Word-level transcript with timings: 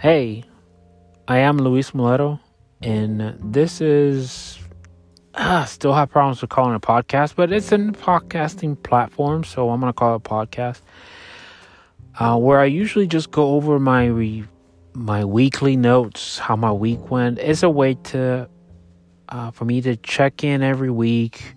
Hey, 0.00 0.44
I 1.28 1.40
am 1.40 1.58
Luis 1.58 1.90
Muleto, 1.90 2.40
and 2.80 3.36
this 3.38 3.82
is. 3.82 4.58
Ah, 5.34 5.64
still 5.64 5.92
have 5.92 6.08
problems 6.08 6.40
with 6.40 6.48
calling 6.48 6.74
a 6.74 6.80
podcast, 6.80 7.34
but 7.36 7.52
it's 7.52 7.70
a 7.70 7.76
podcasting 7.76 8.82
platform, 8.82 9.44
so 9.44 9.68
I'm 9.68 9.78
to 9.82 9.92
call 9.92 10.14
it 10.14 10.16
a 10.16 10.20
podcast. 10.20 10.80
Uh, 12.18 12.38
where 12.38 12.60
I 12.60 12.64
usually 12.64 13.06
just 13.06 13.30
go 13.30 13.50
over 13.56 13.78
my 13.78 14.06
re- 14.06 14.44
my 14.94 15.22
weekly 15.26 15.76
notes, 15.76 16.38
how 16.38 16.56
my 16.56 16.72
week 16.72 17.10
went. 17.10 17.38
It's 17.38 17.62
a 17.62 17.68
way 17.68 17.92
to 18.04 18.48
uh, 19.28 19.50
for 19.50 19.66
me 19.66 19.82
to 19.82 19.96
check 19.96 20.42
in 20.42 20.62
every 20.62 20.90
week. 20.90 21.56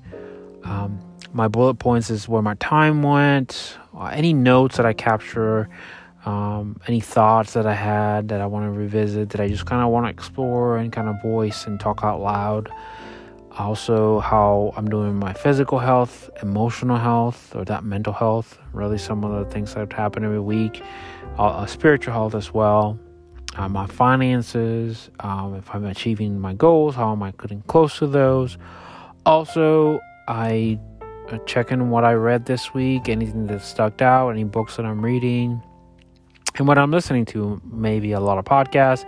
Um, 0.66 1.00
my 1.32 1.48
bullet 1.48 1.76
points 1.76 2.10
is 2.10 2.28
where 2.28 2.42
my 2.42 2.56
time 2.56 3.04
went, 3.04 3.78
uh, 3.98 4.08
any 4.08 4.34
notes 4.34 4.76
that 4.76 4.86
I 4.86 4.92
capture, 4.92 5.70
um, 6.26 6.80
any 6.88 7.02
thoughts 7.02 7.54
that 7.54 7.66
I 7.66 7.74
had 7.74 8.30
that 8.30 8.40
I 8.40 8.46
want 8.46 8.66
to 8.66 8.72
revisit, 8.72 9.30
that 9.30 9.42
I 9.42 9.50
just 9.50 9.66
kind 9.66 9.82
of 9.82 9.90
want 9.90 10.06
to 10.06 10.10
explore 10.10 10.78
and 10.78 10.92
kind 10.92 11.10
of 11.10 11.22
voice 11.22 11.68
and 11.68 11.80
talk 11.80 12.02
out 12.04 12.22
loud. 12.22 12.72
Also, 13.58 14.20
how 14.20 14.74
I'm 14.76 14.90
doing 14.90 15.16
my 15.16 15.34
physical 15.34 15.78
health, 15.78 16.30
emotional 16.42 16.98
health, 16.98 17.56
or 17.56 17.66
that 17.66 17.84
mental 17.84 18.14
health. 18.14 18.58
Really, 18.72 18.98
some 18.98 19.24
of 19.24 19.46
the 19.46 19.52
things 19.52 19.74
that 19.76 19.94
happen 19.94 20.24
every 20.24 20.40
week. 20.40 20.82
Uh, 21.38 21.48
uh, 21.48 21.66
spiritual 21.66 22.14
health 22.14 22.36
as 22.36 22.54
well. 22.54 22.98
Uh, 23.56 23.70
my 23.70 23.86
finances, 23.86 25.12
um, 25.20 25.56
if 25.56 25.74
I'm 25.76 25.86
achieving 25.86 26.40
my 26.40 26.54
goals, 26.54 26.96
how 26.96 27.12
am 27.12 27.22
I 27.22 27.32
getting 27.32 27.62
close 27.64 28.00
to 28.00 28.08
those? 28.08 28.58
Also, 29.26 30.00
I 30.28 30.80
uh, 31.30 31.38
check 31.40 31.72
in 31.72 31.92
what 31.92 32.04
I 32.04 32.14
read 32.14 32.46
this 32.46 32.74
week, 32.74 33.10
anything 33.10 33.46
that 33.48 33.62
stuck 33.62 34.02
out, 34.02 34.30
any 34.30 34.44
books 34.44 34.78
that 34.78 34.86
I'm 34.86 35.06
reading, 35.06 35.62
and 36.56 36.68
what 36.68 36.78
I'm 36.78 36.92
listening 36.92 37.26
to. 37.26 37.62
Maybe 37.72 38.12
a 38.12 38.20
lot 38.20 38.38
of 38.38 38.46
podcasts, 38.46 39.06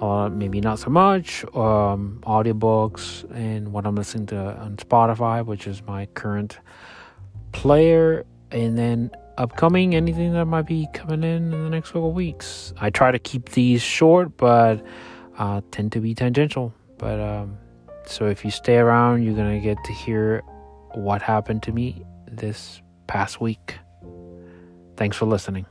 uh, 0.00 0.28
maybe 0.28 0.60
not 0.60 0.78
so 0.78 0.90
much, 0.90 1.44
um, 1.54 2.20
audiobooks, 2.24 3.24
and 3.34 3.72
what 3.72 3.86
I'm 3.86 3.94
listening 3.94 4.26
to 4.26 4.36
on 4.36 4.76
Spotify, 4.76 5.44
which 5.44 5.66
is 5.66 5.82
my 5.82 6.06
current 6.06 6.58
player, 7.52 8.24
and 8.50 8.76
then 8.78 9.10
upcoming 9.38 9.94
anything 9.94 10.32
that 10.32 10.46
might 10.46 10.66
be 10.66 10.88
coming 10.94 11.22
in 11.22 11.52
in 11.52 11.64
the 11.64 11.70
next 11.70 11.88
couple 11.92 12.12
weeks. 12.12 12.72
I 12.78 12.90
try 12.90 13.10
to 13.10 13.18
keep 13.18 13.50
these 13.50 13.82
short, 13.82 14.36
but 14.36 14.84
uh, 15.38 15.60
tend 15.70 15.92
to 15.92 16.00
be 16.00 16.14
tangential. 16.14 16.72
But 16.98 17.20
um, 17.20 17.58
so 18.06 18.26
if 18.26 18.44
you 18.44 18.50
stay 18.50 18.78
around, 18.78 19.22
you're 19.22 19.34
gonna 19.34 19.60
get 19.60 19.82
to 19.84 19.92
hear 19.92 20.42
what 20.94 21.20
happened 21.20 21.62
to 21.64 21.72
me 21.72 22.02
this 22.30 22.80
past 23.06 23.40
week. 23.40 23.78
Thanks 24.96 25.16
for 25.16 25.26
listening. 25.26 25.66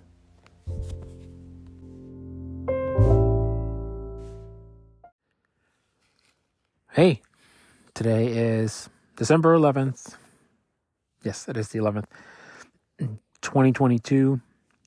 Hey, 6.95 7.21
today 7.93 8.27
is 8.27 8.89
December 9.17 9.53
11th. 9.57 10.15
Yes, 11.23 11.45
it 11.49 11.57
is 11.57 11.67
the 11.67 11.79
11th, 11.79 12.05
2022. 13.41 14.39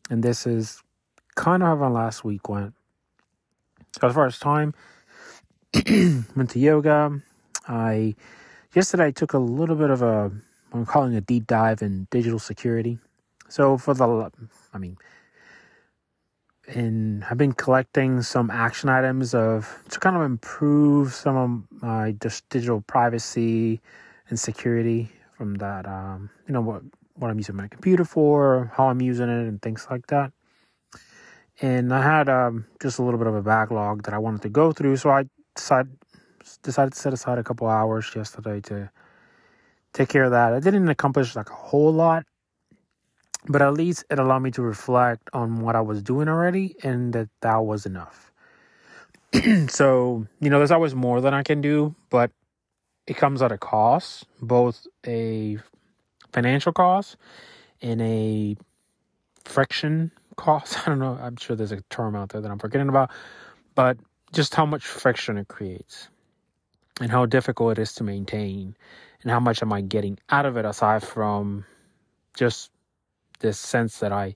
And 0.08 0.22
this 0.22 0.46
is 0.46 0.82
kind 1.34 1.62
of 1.62 1.68
how 1.68 1.84
our 1.84 1.90
last 1.90 2.24
week 2.24 2.48
went. 2.48 2.72
So 4.00 4.08
as 4.08 4.14
far 4.14 4.24
as 4.24 4.38
time, 4.38 4.72
went 5.74 6.48
to 6.48 6.58
yoga. 6.58 7.20
I 7.68 8.14
yesterday 8.74 9.08
I 9.08 9.10
took 9.10 9.34
a 9.34 9.38
little 9.38 9.76
bit 9.76 9.90
of 9.90 10.00
a 10.00 10.32
I'm 10.72 10.86
calling 10.86 11.14
a 11.14 11.20
deep 11.20 11.46
dive 11.46 11.82
in 11.82 12.08
digital 12.10 12.38
security. 12.38 12.98
So 13.50 13.76
for 13.76 13.92
the 13.92 14.30
I 14.72 14.78
mean 14.78 14.96
and 16.68 17.24
I've 17.24 17.38
been 17.38 17.52
collecting 17.52 18.22
some 18.22 18.50
action 18.50 18.88
items 18.88 19.34
of 19.34 19.82
to 19.88 19.98
kind 19.98 20.16
of 20.16 20.22
improve 20.22 21.14
some 21.14 21.36
of 21.36 21.82
my 21.82 22.12
just 22.12 22.48
digital 22.50 22.82
privacy 22.82 23.80
and 24.28 24.38
security 24.38 25.10
from 25.36 25.54
that 25.56 25.86
um, 25.86 26.30
you 26.46 26.52
know 26.52 26.60
what 26.60 26.82
what 27.14 27.30
I'm 27.30 27.38
using 27.38 27.56
my 27.56 27.68
computer 27.68 28.04
for, 28.04 28.70
how 28.74 28.88
I'm 28.88 29.00
using 29.00 29.28
it 29.28 29.48
and 29.48 29.60
things 29.60 29.86
like 29.90 30.06
that. 30.08 30.32
And 31.60 31.92
I 31.92 32.02
had 32.02 32.28
um, 32.28 32.66
just 32.80 33.00
a 33.00 33.02
little 33.02 33.18
bit 33.18 33.26
of 33.26 33.34
a 33.34 33.42
backlog 33.42 34.04
that 34.04 34.14
I 34.14 34.18
wanted 34.18 34.42
to 34.42 34.48
go 34.48 34.72
through, 34.72 34.96
so 34.98 35.10
I 35.10 35.24
decided 35.54 35.96
decided 36.62 36.92
to 36.92 36.98
set 36.98 37.12
aside 37.12 37.38
a 37.38 37.44
couple 37.44 37.66
hours 37.66 38.10
yesterday 38.14 38.60
to 38.60 38.90
take 39.92 40.08
care 40.08 40.24
of 40.24 40.30
that. 40.30 40.52
I 40.52 40.60
didn't 40.60 40.88
accomplish 40.88 41.34
like 41.34 41.50
a 41.50 41.54
whole 41.54 41.92
lot, 41.92 42.24
but 43.48 43.62
at 43.62 43.74
least 43.74 44.04
it 44.10 44.18
allowed 44.18 44.40
me 44.40 44.50
to 44.52 44.62
reflect 44.62 45.28
on 45.32 45.60
what 45.60 45.74
I 45.74 45.80
was 45.80 46.02
doing 46.02 46.28
already 46.28 46.76
and 46.82 47.12
that 47.14 47.28
that 47.40 47.56
was 47.58 47.86
enough. 47.86 48.30
so, 49.68 50.26
you 50.40 50.50
know, 50.50 50.58
there's 50.58 50.70
always 50.70 50.94
more 50.94 51.20
than 51.20 51.34
I 51.34 51.42
can 51.42 51.60
do, 51.60 51.94
but 52.10 52.30
it 53.06 53.16
comes 53.16 53.40
at 53.42 53.50
a 53.50 53.58
cost, 53.58 54.26
both 54.40 54.86
a 55.06 55.58
financial 56.32 56.72
cost 56.72 57.16
and 57.80 58.02
a 58.02 58.56
friction 59.44 60.12
cost. 60.36 60.78
I 60.86 60.90
don't 60.90 60.98
know. 60.98 61.18
I'm 61.20 61.36
sure 61.36 61.56
there's 61.56 61.72
a 61.72 61.82
term 61.90 62.14
out 62.14 62.30
there 62.30 62.40
that 62.40 62.50
I'm 62.50 62.58
forgetting 62.58 62.88
about, 62.88 63.10
but 63.74 63.96
just 64.32 64.54
how 64.54 64.66
much 64.66 64.84
friction 64.86 65.38
it 65.38 65.48
creates 65.48 66.08
and 67.00 67.10
how 67.10 67.24
difficult 67.24 67.78
it 67.78 67.80
is 67.80 67.94
to 67.94 68.04
maintain 68.04 68.76
and 69.22 69.30
how 69.30 69.40
much 69.40 69.62
am 69.62 69.72
I 69.72 69.80
getting 69.80 70.18
out 70.28 70.44
of 70.44 70.56
it 70.58 70.64
aside 70.64 71.02
from 71.02 71.64
just 72.34 72.70
this 73.40 73.58
sense 73.58 73.98
that 73.98 74.12
I 74.12 74.34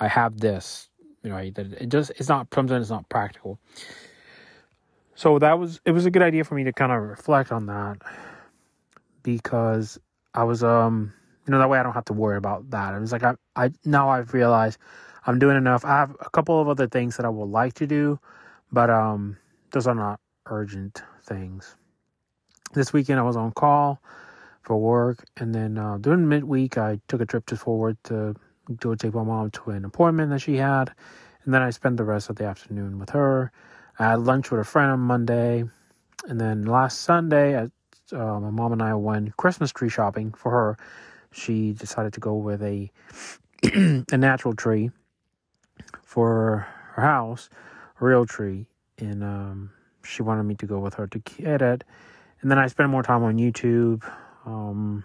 I 0.00 0.08
have 0.08 0.40
this, 0.40 0.88
you 1.22 1.30
know, 1.30 1.50
that 1.50 1.72
it 1.74 1.88
just 1.88 2.10
it's 2.16 2.28
not 2.28 2.48
something 2.54 2.76
it's 2.76 2.90
not 2.90 3.08
practical. 3.08 3.58
So 5.14 5.38
that 5.38 5.58
was 5.58 5.80
it 5.84 5.92
was 5.92 6.06
a 6.06 6.10
good 6.10 6.22
idea 6.22 6.44
for 6.44 6.54
me 6.54 6.64
to 6.64 6.72
kind 6.72 6.92
of 6.92 7.02
reflect 7.02 7.52
on 7.52 7.66
that 7.66 7.98
because 9.22 9.98
I 10.34 10.44
was 10.44 10.62
um 10.64 11.12
you 11.46 11.52
know 11.52 11.58
that 11.58 11.68
way 11.68 11.78
I 11.78 11.82
don't 11.82 11.92
have 11.94 12.06
to 12.06 12.12
worry 12.12 12.36
about 12.36 12.70
that. 12.70 12.94
It 12.94 13.00
was 13.00 13.12
like 13.12 13.22
I 13.24 13.34
I 13.56 13.70
now 13.84 14.08
I've 14.10 14.34
realized 14.34 14.78
I'm 15.26 15.38
doing 15.38 15.56
enough. 15.56 15.84
I 15.84 15.98
have 15.98 16.16
a 16.20 16.30
couple 16.30 16.60
of 16.60 16.68
other 16.68 16.88
things 16.88 17.16
that 17.16 17.26
I 17.26 17.30
would 17.30 17.50
like 17.50 17.74
to 17.74 17.86
do, 17.86 18.18
but 18.72 18.90
um 18.90 19.36
those 19.72 19.86
are 19.86 19.94
not 19.94 20.20
urgent 20.46 21.02
things. 21.24 21.76
This 22.74 22.92
weekend 22.92 23.20
I 23.20 23.22
was 23.22 23.36
on 23.36 23.52
call 23.52 24.00
for 24.64 24.76
work, 24.76 25.24
and 25.36 25.54
then 25.54 25.78
uh, 25.78 25.98
during 25.98 26.28
midweek 26.28 26.78
I 26.78 27.00
took 27.06 27.20
a 27.20 27.26
trip 27.26 27.46
to 27.46 27.56
forward 27.56 27.96
to 28.04 28.34
go 28.80 28.94
take 28.94 29.14
my 29.14 29.22
mom 29.22 29.50
to 29.50 29.70
an 29.70 29.84
appointment 29.84 30.30
that 30.30 30.40
she 30.40 30.56
had, 30.56 30.90
and 31.44 31.52
then 31.52 31.62
I 31.62 31.70
spent 31.70 31.98
the 31.98 32.04
rest 32.04 32.30
of 32.30 32.36
the 32.36 32.46
afternoon 32.46 32.98
with 32.98 33.10
her. 33.10 33.52
I 33.98 34.10
had 34.10 34.20
lunch 34.20 34.50
with 34.50 34.60
a 34.60 34.64
friend 34.64 34.90
on 34.90 35.00
Monday, 35.00 35.64
and 36.26 36.40
then 36.40 36.64
last 36.64 37.02
Sunday, 37.02 37.56
I, 37.56 37.64
uh, 38.16 38.40
my 38.40 38.50
mom 38.50 38.72
and 38.72 38.82
I 38.82 38.94
went 38.94 39.36
Christmas 39.36 39.70
tree 39.70 39.90
shopping 39.90 40.32
for 40.32 40.50
her. 40.50 40.76
She 41.32 41.72
decided 41.72 42.14
to 42.14 42.20
go 42.20 42.34
with 42.34 42.62
a 42.62 42.90
a 44.12 44.16
natural 44.16 44.54
tree 44.54 44.90
for 46.02 46.66
her 46.94 47.02
house, 47.02 47.50
a 48.00 48.04
real 48.04 48.24
tree, 48.24 48.66
and 48.98 49.22
um, 49.22 49.70
she 50.04 50.22
wanted 50.22 50.44
me 50.44 50.54
to 50.56 50.66
go 50.66 50.78
with 50.78 50.94
her 50.94 51.06
to 51.08 51.18
get 51.18 51.60
it. 51.60 51.84
And 52.40 52.50
then 52.50 52.58
I 52.58 52.66
spent 52.66 52.90
more 52.90 53.02
time 53.02 53.22
on 53.22 53.36
YouTube, 53.36 54.02
um, 54.46 55.04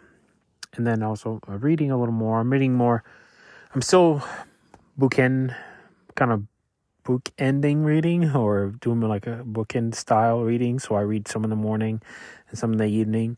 and 0.76 0.86
then 0.86 1.04
also 1.04 1.40
uh, 1.48 1.58
reading 1.58 1.92
a 1.92 1.98
little 1.98 2.14
more. 2.14 2.40
I'm 2.40 2.52
reading 2.52 2.74
more. 2.74 3.04
I'm 3.74 3.82
still 3.82 4.24
bookend, 5.00 5.56
kind 6.16 6.32
of 6.32 6.44
bookending 7.06 7.86
reading 7.86 8.30
or 8.36 8.74
doing 8.82 9.02
like 9.02 9.28
a 9.28 9.44
bookend 9.46 9.96
style 9.96 10.42
reading. 10.42 10.80
So 10.80 10.96
I 10.96 11.02
read 11.02 11.28
some 11.28 11.44
in 11.44 11.50
the 11.50 11.56
morning 11.56 12.02
and 12.50 12.58
some 12.58 12.74
in 12.74 12.78
the 12.78 12.86
evening. 12.86 13.38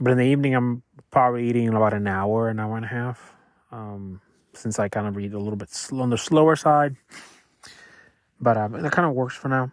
But 0.00 0.12
in 0.12 0.18
the 0.18 0.24
evening, 0.24 0.54
I'm 0.54 0.82
probably 1.10 1.42
reading 1.42 1.68
about 1.68 1.94
an 1.94 2.06
hour, 2.06 2.48
an 2.48 2.60
hour 2.60 2.76
and 2.76 2.84
a 2.84 2.88
half. 2.88 3.32
Um, 3.72 4.20
since 4.52 4.78
I 4.78 4.88
kind 4.88 5.06
of 5.06 5.16
read 5.16 5.32
a 5.32 5.38
little 5.38 5.56
bit 5.56 5.70
slow, 5.70 6.02
on 6.02 6.10
the 6.10 6.18
slower 6.18 6.56
side. 6.56 6.96
But 8.40 8.56
uh, 8.56 8.68
that 8.68 8.92
kind 8.92 9.08
of 9.08 9.14
works 9.14 9.34
for 9.34 9.48
now. 9.48 9.72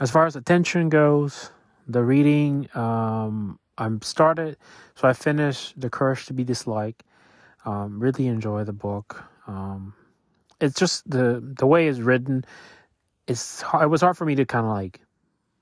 As 0.00 0.10
far 0.10 0.26
as 0.26 0.36
attention 0.36 0.88
goes, 0.88 1.50
the 1.86 2.02
reading, 2.02 2.68
um, 2.74 3.58
I'm 3.78 4.00
started, 4.02 4.56
so 4.94 5.08
I 5.08 5.12
finished 5.12 5.80
The 5.80 5.90
Courage 5.90 6.26
to 6.26 6.32
Be 6.32 6.44
Disliked. 6.44 7.02
Um, 7.64 7.98
really 7.98 8.26
enjoy 8.26 8.64
the 8.64 8.72
book. 8.72 9.24
Um, 9.46 9.94
it's 10.60 10.78
just 10.78 11.08
the 11.08 11.42
the 11.42 11.66
way 11.66 11.88
it's 11.88 11.98
written. 11.98 12.44
It's 13.26 13.62
it 13.80 13.90
was 13.90 14.00
hard 14.00 14.16
for 14.16 14.24
me 14.24 14.36
to 14.36 14.44
kind 14.44 14.66
of 14.66 14.72
like 14.72 15.00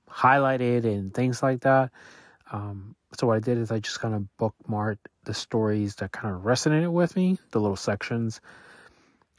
highlight 0.07 0.61
it 0.61 0.85
and 0.85 1.13
things 1.13 1.41
like 1.41 1.61
that. 1.61 1.91
Um, 2.51 2.95
so 3.17 3.27
what 3.27 3.37
I 3.37 3.39
did 3.39 3.57
is 3.57 3.71
I 3.71 3.79
just 3.79 3.99
kind 3.99 4.13
of 4.13 4.27
bookmarked 4.39 5.05
the 5.25 5.33
stories 5.33 5.95
that 5.95 6.11
kind 6.11 6.35
of 6.35 6.41
resonated 6.41 6.91
with 6.91 7.15
me, 7.15 7.39
the 7.51 7.59
little 7.59 7.75
sections. 7.75 8.41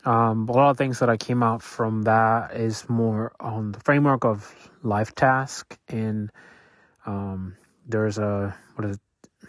Um, 0.04 0.48
a 0.48 0.52
lot 0.52 0.70
of 0.70 0.76
things 0.76 0.98
that 0.98 1.08
I 1.08 1.16
came 1.16 1.42
out 1.42 1.62
from 1.62 2.02
that 2.02 2.54
is 2.54 2.88
more 2.88 3.32
on 3.40 3.72
the 3.72 3.80
framework 3.80 4.24
of 4.24 4.54
life 4.82 5.14
task 5.14 5.78
and 5.88 6.30
um, 7.06 7.56
there's 7.86 8.19
a 8.19 8.56
what 8.75 8.88
is 8.88 8.96
it? 8.96 9.48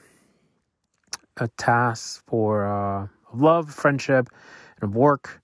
A 1.37 1.47
task 1.49 2.23
for 2.27 2.65
uh, 2.65 3.07
love, 3.33 3.73
friendship, 3.73 4.29
and 4.81 4.93
work, 4.93 5.41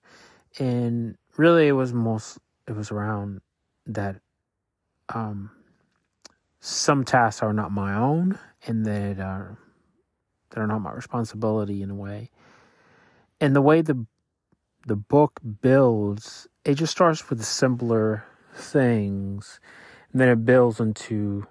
and 0.58 1.16
really 1.36 1.68
it 1.68 1.72
was 1.72 1.92
most 1.92 2.38
it 2.66 2.74
was 2.74 2.90
around 2.90 3.40
that 3.86 4.16
um, 5.14 5.50
some 6.60 7.04
tasks 7.04 7.42
are 7.42 7.52
not 7.52 7.72
my 7.72 7.94
own 7.94 8.38
and 8.66 8.86
that 8.86 9.18
are 9.18 9.58
that 10.50 10.60
are 10.60 10.66
not 10.66 10.80
my 10.80 10.92
responsibility 10.92 11.82
in 11.82 11.90
a 11.90 11.94
way. 11.94 12.30
And 13.40 13.54
the 13.54 13.62
way 13.62 13.82
the 13.82 14.06
the 14.86 14.96
book 14.96 15.40
builds, 15.60 16.48
it 16.64 16.74
just 16.74 16.92
starts 16.92 17.28
with 17.28 17.38
the 17.38 17.44
simpler 17.44 18.24
things, 18.54 19.60
and 20.12 20.20
then 20.20 20.28
it 20.28 20.44
builds 20.44 20.80
into 20.80 21.46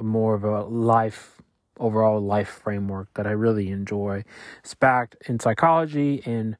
more 0.00 0.34
of 0.34 0.44
a 0.44 0.62
life 0.64 1.40
overall 1.78 2.20
life 2.20 2.60
framework 2.62 3.12
that 3.14 3.26
I 3.26 3.30
really 3.30 3.70
enjoy. 3.70 4.24
It's 4.62 4.74
backed 4.74 5.16
in 5.26 5.40
psychology 5.40 6.22
and 6.24 6.56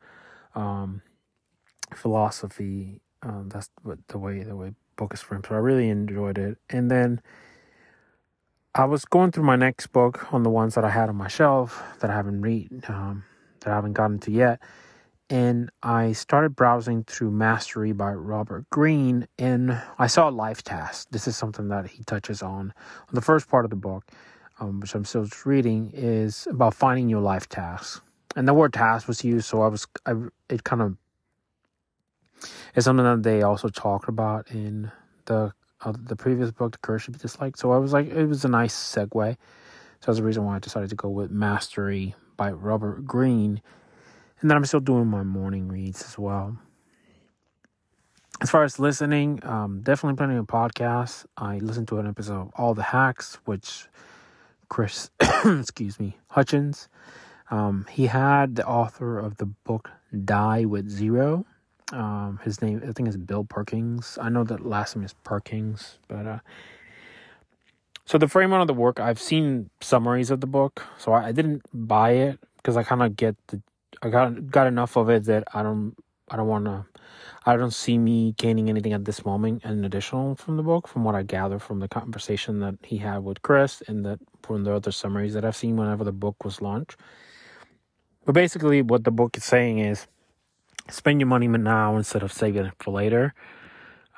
um, 0.55 1.03
philosophy. 1.95 3.01
Um, 3.23 3.49
that's 3.49 3.71
what 3.83 3.99
the 4.09 4.19
way 4.19 4.43
the 4.43 4.57
way 4.57 4.73
book 4.97 5.15
is 5.15 5.21
framed. 5.21 5.47
So 5.49 5.55
I 5.55 5.59
really 5.59 5.89
enjoyed 5.89 6.39
it. 6.39 6.59
And 6.69 6.91
then 6.91 7.21
I 8.75 8.85
was 8.85 9.05
going 9.05 9.33
through 9.33 9.45
my 9.45 9.57
next 9.57 9.89
book 9.89 10.33
on 10.33 10.43
the 10.43 10.51
ones 10.51 10.75
that 10.75 10.85
I 10.85 10.91
had 10.91 11.09
on 11.09 11.17
my 11.17 11.29
shelf 11.29 11.83
that 12.01 12.11
I 12.11 12.15
haven't 12.15 12.41
read, 12.41 12.85
um, 12.89 13.25
that 13.61 13.71
I 13.71 13.75
haven't 13.75 13.93
gotten 13.93 14.19
to 14.21 14.31
yet. 14.31 14.61
And 15.33 15.71
I 15.83 16.13
started 16.13 16.55
browsing 16.55 17.05
through 17.05 17.31
Mastery 17.31 17.93
by 17.93 18.13
Robert 18.13 18.69
Greene, 18.69 19.27
and 19.39 19.81
I 19.99 20.07
saw 20.07 20.29
Life 20.29 20.63
Task. 20.63 21.09
This 21.11 21.27
is 21.27 21.39
something 21.39 21.69
that 21.69 21.87
he 21.87 22.05
touches 22.05 22.43
on. 22.43 22.75
The 23.13 23.23
first 23.23 23.49
part 23.49 23.65
of 23.65 23.71
the 23.71 23.77
book, 23.77 24.05
um, 24.61 24.81
which 24.81 24.95
I'm 24.95 25.07
still 25.07 25.27
reading, 25.47 25.91
is 25.95 26.47
about 26.51 26.75
finding 26.75 27.09
your 27.09 27.23
life 27.23 27.49
task. 27.49 28.05
And 28.37 28.47
the 28.47 28.53
word 28.53 28.75
task 28.75 29.09
was 29.09 29.25
used, 29.25 29.47
so 29.47 29.63
I 29.63 29.69
was, 29.69 29.87
I, 30.05 30.13
it 30.51 30.65
kind 30.65 30.83
of 30.83 30.97
is 32.75 32.85
something 32.85 33.07
that 33.07 33.23
they 33.23 33.41
also 33.41 33.71
talked 33.71 34.11
about 34.11 34.51
in 34.51 34.93
the 35.25 35.55
uh, 35.81 35.95
the 35.99 36.15
previous 36.15 36.51
book, 36.51 36.73
The 36.73 36.79
Courage 36.79 37.07
to 37.07 37.11
Be 37.11 37.19
Disliked. 37.19 37.59
So 37.59 37.73
I 37.73 37.79
was 37.79 37.95
like, 37.95 38.11
it 38.11 38.27
was 38.27 38.45
a 38.45 38.49
nice 38.49 38.75
segue. 38.75 39.33
So 39.33 40.07
that's 40.07 40.19
the 40.19 40.25
reason 40.25 40.45
why 40.45 40.57
I 40.57 40.59
decided 40.59 40.91
to 40.91 40.97
go 40.97 41.09
with 41.09 41.31
Mastery 41.31 42.15
by 42.37 42.53
Robert 42.53 43.07
Greene. 43.07 43.63
And 44.43 44.51
then 44.51 44.57
I'm 44.57 44.65
still 44.65 44.81
doing 44.81 45.07
my 45.07 45.23
morning 45.23 45.69
reads 45.69 46.03
as 46.03 46.19
well. 46.19 46.59
As 48.41 48.51
far 48.51 48.65
as 48.65 48.81
listening, 48.81 49.39
um, 49.45 49.83
definitely 49.83 50.17
plenty 50.17 50.37
of 50.37 50.47
podcasts. 50.47 51.25
I 51.37 51.59
listened 51.59 51.87
to 51.89 51.99
an 51.99 52.09
episode 52.09 52.41
of 52.41 52.51
All 52.57 52.75
the 52.75 52.83
Hacks, 52.83 53.39
which 53.45 53.87
Chris, 54.69 55.11
excuse 55.45 56.01
me, 56.01 56.19
Hutchins, 56.27 56.89
um, 57.53 57.87
he 57.89 58.07
had 58.07 58.57
the 58.57 58.67
author 58.67 59.17
of 59.17 59.37
the 59.37 59.47
book 59.47 59.91
Die 60.25 60.65
with 60.65 60.91
Zero. 60.91 61.47
Um, 61.93 62.41
his 62.43 62.61
name, 62.61 62.83
I 62.85 62.91
think, 62.91 63.09
is 63.09 63.17
Bill 63.17 63.45
Perkins. 63.45 64.19
I 64.21 64.29
know 64.29 64.43
that 64.43 64.67
last 64.67 64.97
name 64.97 65.05
is 65.05 65.13
Perkins, 65.23 65.99
but 66.09 66.27
uh, 66.27 66.39
so 68.07 68.19
the 68.19 68.27
frame 68.27 68.53
of 68.53 68.67
the 68.67 68.75
work, 68.75 68.99
I've 68.99 69.21
seen 69.21 69.71
summaries 69.81 70.31
of 70.31 70.41
the 70.41 70.47
book, 70.49 70.83
so 70.99 71.13
I, 71.13 71.27
I 71.27 71.33
didn't 71.33 71.63
buy 71.73 72.13
it 72.13 72.41
because 72.57 72.77
I 72.77 72.83
kind 72.83 73.03
of 73.03 73.15
get 73.15 73.37
the, 73.49 73.63
I 74.03 74.09
got 74.11 74.51
got 74.51 74.67
enough 74.67 74.97
of 74.97 75.11
it 75.11 75.25
that 75.25 75.45
I 75.55 75.63
don't, 75.63 75.95
I 76.31 76.37
don't 76.37 76.49
want 76.49 76.65
to, 76.67 76.87
I 77.45 77.57
don't 77.57 77.73
see 77.73 77.99
me 77.99 78.35
gaining 78.39 78.69
anything 78.69 78.93
at 78.93 79.05
this 79.05 79.25
moment 79.25 79.65
an 79.65 79.85
additional 79.85 80.37
from 80.37 80.57
the 80.57 80.63
book, 80.63 80.89
from 80.89 81.05
what 81.05 81.15
I 81.15 81.23
gather 81.23 81.59
from 81.59 81.81
the 81.81 81.89
conversation 81.89 82.61
that 82.61 82.77
he 82.83 82.99
had 82.99 83.25
with 83.25 83.43
Chris 83.43 83.83
and 83.87 84.05
that 84.07 84.21
from 84.43 84.65
the 84.65 84.75
other 84.75 84.93
summaries 84.93 85.35
that 85.35 85.45
I've 85.45 85.57
seen 85.57 85.77
whenever 85.77 86.05
the 86.05 86.13
book 86.13 86.45
was 86.45 86.63
launched. 86.63 86.97
But 88.25 88.35
basically, 88.35 88.83
what 88.83 89.05
the 89.05 89.11
book 89.11 89.37
is 89.37 89.45
saying 89.45 89.79
is 89.79 90.07
spend 90.89 91.21
your 91.21 91.29
money 91.29 91.49
now 91.49 91.97
instead 91.97 92.23
of 92.23 92.33
saving 92.33 92.67
it 92.67 92.75
for 92.79 92.93
later. 92.93 93.35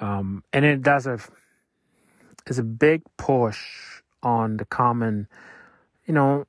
Um, 0.00 0.44
and 0.52 0.64
it 0.64 0.82
does 0.82 1.06
a 1.06 1.18
is 2.46 2.58
a 2.58 2.64
big 2.64 3.02
push 3.16 4.02
on 4.22 4.56
the 4.58 4.64
common, 4.64 5.28
you 6.06 6.12
know, 6.14 6.44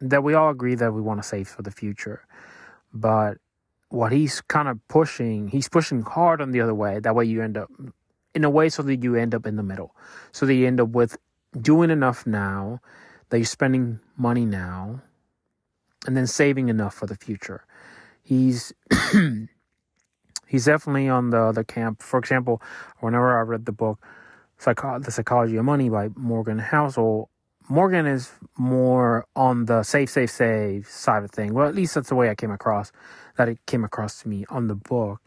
that 0.00 0.22
we 0.24 0.34
all 0.34 0.50
agree 0.50 0.74
that 0.76 0.92
we 0.92 1.00
want 1.00 1.22
to 1.22 1.28
save 1.28 1.48
for 1.48 1.62
the 1.62 1.70
future, 1.70 2.26
but 2.92 3.38
what 3.90 4.12
he's 4.12 4.40
kind 4.42 4.68
of 4.68 4.78
pushing, 4.88 5.48
he's 5.48 5.68
pushing 5.68 6.02
hard 6.02 6.40
on 6.40 6.52
the 6.52 6.60
other 6.60 6.74
way. 6.74 7.00
That 7.00 7.14
way, 7.14 7.24
you 7.24 7.42
end 7.42 7.58
up 7.58 7.70
in 8.34 8.44
a 8.44 8.50
way 8.50 8.68
so 8.68 8.82
that 8.84 9.02
you 9.02 9.16
end 9.16 9.34
up 9.34 9.46
in 9.46 9.56
the 9.56 9.62
middle, 9.62 9.94
so 10.32 10.46
that 10.46 10.54
you 10.54 10.66
end 10.66 10.80
up 10.80 10.90
with 10.90 11.18
doing 11.60 11.90
enough 11.90 12.26
now 12.26 12.80
that 13.30 13.38
you're 13.38 13.44
spending 13.46 14.00
money 14.16 14.44
now 14.44 15.02
and 16.06 16.16
then 16.16 16.26
saving 16.26 16.68
enough 16.68 16.94
for 16.94 17.06
the 17.06 17.16
future 17.16 17.64
he's 18.22 18.72
he's 20.46 20.64
definitely 20.66 21.08
on 21.08 21.30
the 21.30 21.38
other 21.38 21.64
camp. 21.64 22.02
For 22.02 22.18
example, 22.18 22.62
whenever 23.00 23.38
I 23.38 23.42
read 23.42 23.66
the 23.66 23.72
book 23.72 24.04
Psycho- 24.58 25.00
The 25.00 25.10
Psychology 25.10 25.56
of 25.56 25.64
Money 25.64 25.88
by 25.88 26.10
Morgan 26.16 26.60
Housel, 26.60 27.28
Morgan 27.70 28.04
is 28.04 28.32
more 28.58 29.26
on 29.36 29.66
the 29.66 29.84
save, 29.84 30.10
save, 30.10 30.28
save 30.28 30.88
side 30.88 31.22
of 31.22 31.30
thing. 31.30 31.54
Well, 31.54 31.68
at 31.68 31.74
least 31.74 31.94
that's 31.94 32.08
the 32.08 32.16
way 32.16 32.28
I 32.28 32.34
came 32.34 32.50
across 32.50 32.90
that 33.36 33.48
it 33.48 33.64
came 33.66 33.84
across 33.84 34.20
to 34.22 34.28
me 34.28 34.44
on 34.50 34.66
the 34.66 34.74
book. 34.74 35.20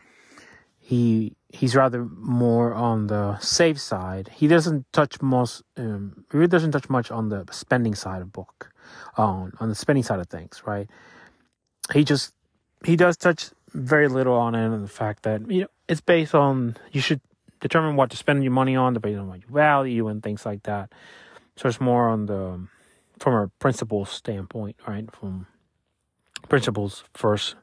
He 0.77 1.37
he's 1.47 1.73
rather 1.73 2.03
more 2.03 2.73
on 2.73 3.07
the 3.07 3.39
save 3.39 3.79
side. 3.79 4.29
He 4.35 4.47
doesn't 4.47 4.85
touch 4.91 5.21
most. 5.21 5.63
Um, 5.77 6.25
he 6.29 6.37
really 6.37 6.49
doesn't 6.49 6.71
touch 6.71 6.89
much 6.89 7.09
on 7.11 7.29
the 7.29 7.45
spending 7.51 7.95
side 7.95 8.21
of 8.21 8.33
book, 8.33 8.73
on 9.15 9.53
on 9.61 9.69
the 9.69 9.75
spending 9.75 10.03
side 10.03 10.19
of 10.19 10.27
things. 10.27 10.63
Right. 10.65 10.89
He 11.93 12.03
just 12.03 12.33
he 12.83 12.97
does 12.97 13.15
touch 13.15 13.51
very 13.71 14.09
little 14.09 14.35
on 14.35 14.53
it 14.53 14.65
and 14.65 14.83
the 14.83 14.89
fact 14.89 15.23
that 15.23 15.49
you 15.49 15.61
know 15.61 15.67
it's 15.87 16.01
based 16.01 16.35
on 16.35 16.75
you 16.91 16.99
should 16.99 17.21
determine 17.61 17.95
what 17.95 18.09
to 18.11 18.17
spend 18.17 18.43
your 18.43 18.51
money 18.51 18.75
on 18.75 18.93
based 18.95 19.17
on 19.17 19.29
what 19.29 19.39
you 19.39 19.47
value 19.49 20.09
and 20.09 20.21
things 20.21 20.45
like 20.45 20.63
that. 20.63 20.91
So 21.55 21.69
it's 21.69 21.81
more 21.81 22.09
on 22.09 22.25
the 22.25 22.67
from 23.19 23.33
a 23.33 23.47
principles 23.59 24.09
standpoint, 24.09 24.77
right? 24.87 25.09
From 25.15 25.47
principles 26.49 27.03
first 27.13 27.55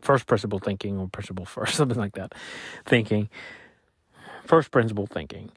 first 0.00 0.26
principle 0.26 0.58
thinking 0.58 0.98
or 0.98 1.08
principle 1.08 1.44
first, 1.44 1.74
something 1.76 1.98
like 1.98 2.14
that. 2.14 2.34
Thinking. 2.84 3.28
First 4.44 4.70
principle 4.70 5.06
thinking. 5.06 5.50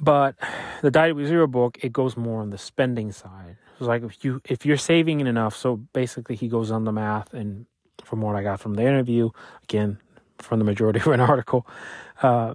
But 0.00 0.34
the 0.82 0.90
Die 0.90 1.12
with 1.12 1.28
Zero 1.28 1.46
book, 1.46 1.78
it 1.82 1.92
goes 1.92 2.16
more 2.16 2.40
on 2.40 2.50
the 2.50 2.58
spending 2.58 3.12
side. 3.12 3.56
It's 3.78 3.86
like 3.86 4.02
if 4.02 4.24
you 4.24 4.40
if 4.44 4.66
you're 4.66 4.76
saving 4.76 5.20
enough, 5.20 5.56
so 5.56 5.76
basically 5.76 6.36
he 6.36 6.48
goes 6.48 6.70
on 6.70 6.84
the 6.84 6.92
math, 6.92 7.32
and 7.32 7.66
from 8.04 8.20
what 8.20 8.36
I 8.36 8.42
got 8.42 8.60
from 8.60 8.74
the 8.74 8.82
interview, 8.82 9.30
again 9.62 9.98
from 10.38 10.58
the 10.58 10.64
majority 10.64 11.00
of 11.06 11.06
an 11.06 11.20
article, 11.20 11.66
uh, 12.22 12.54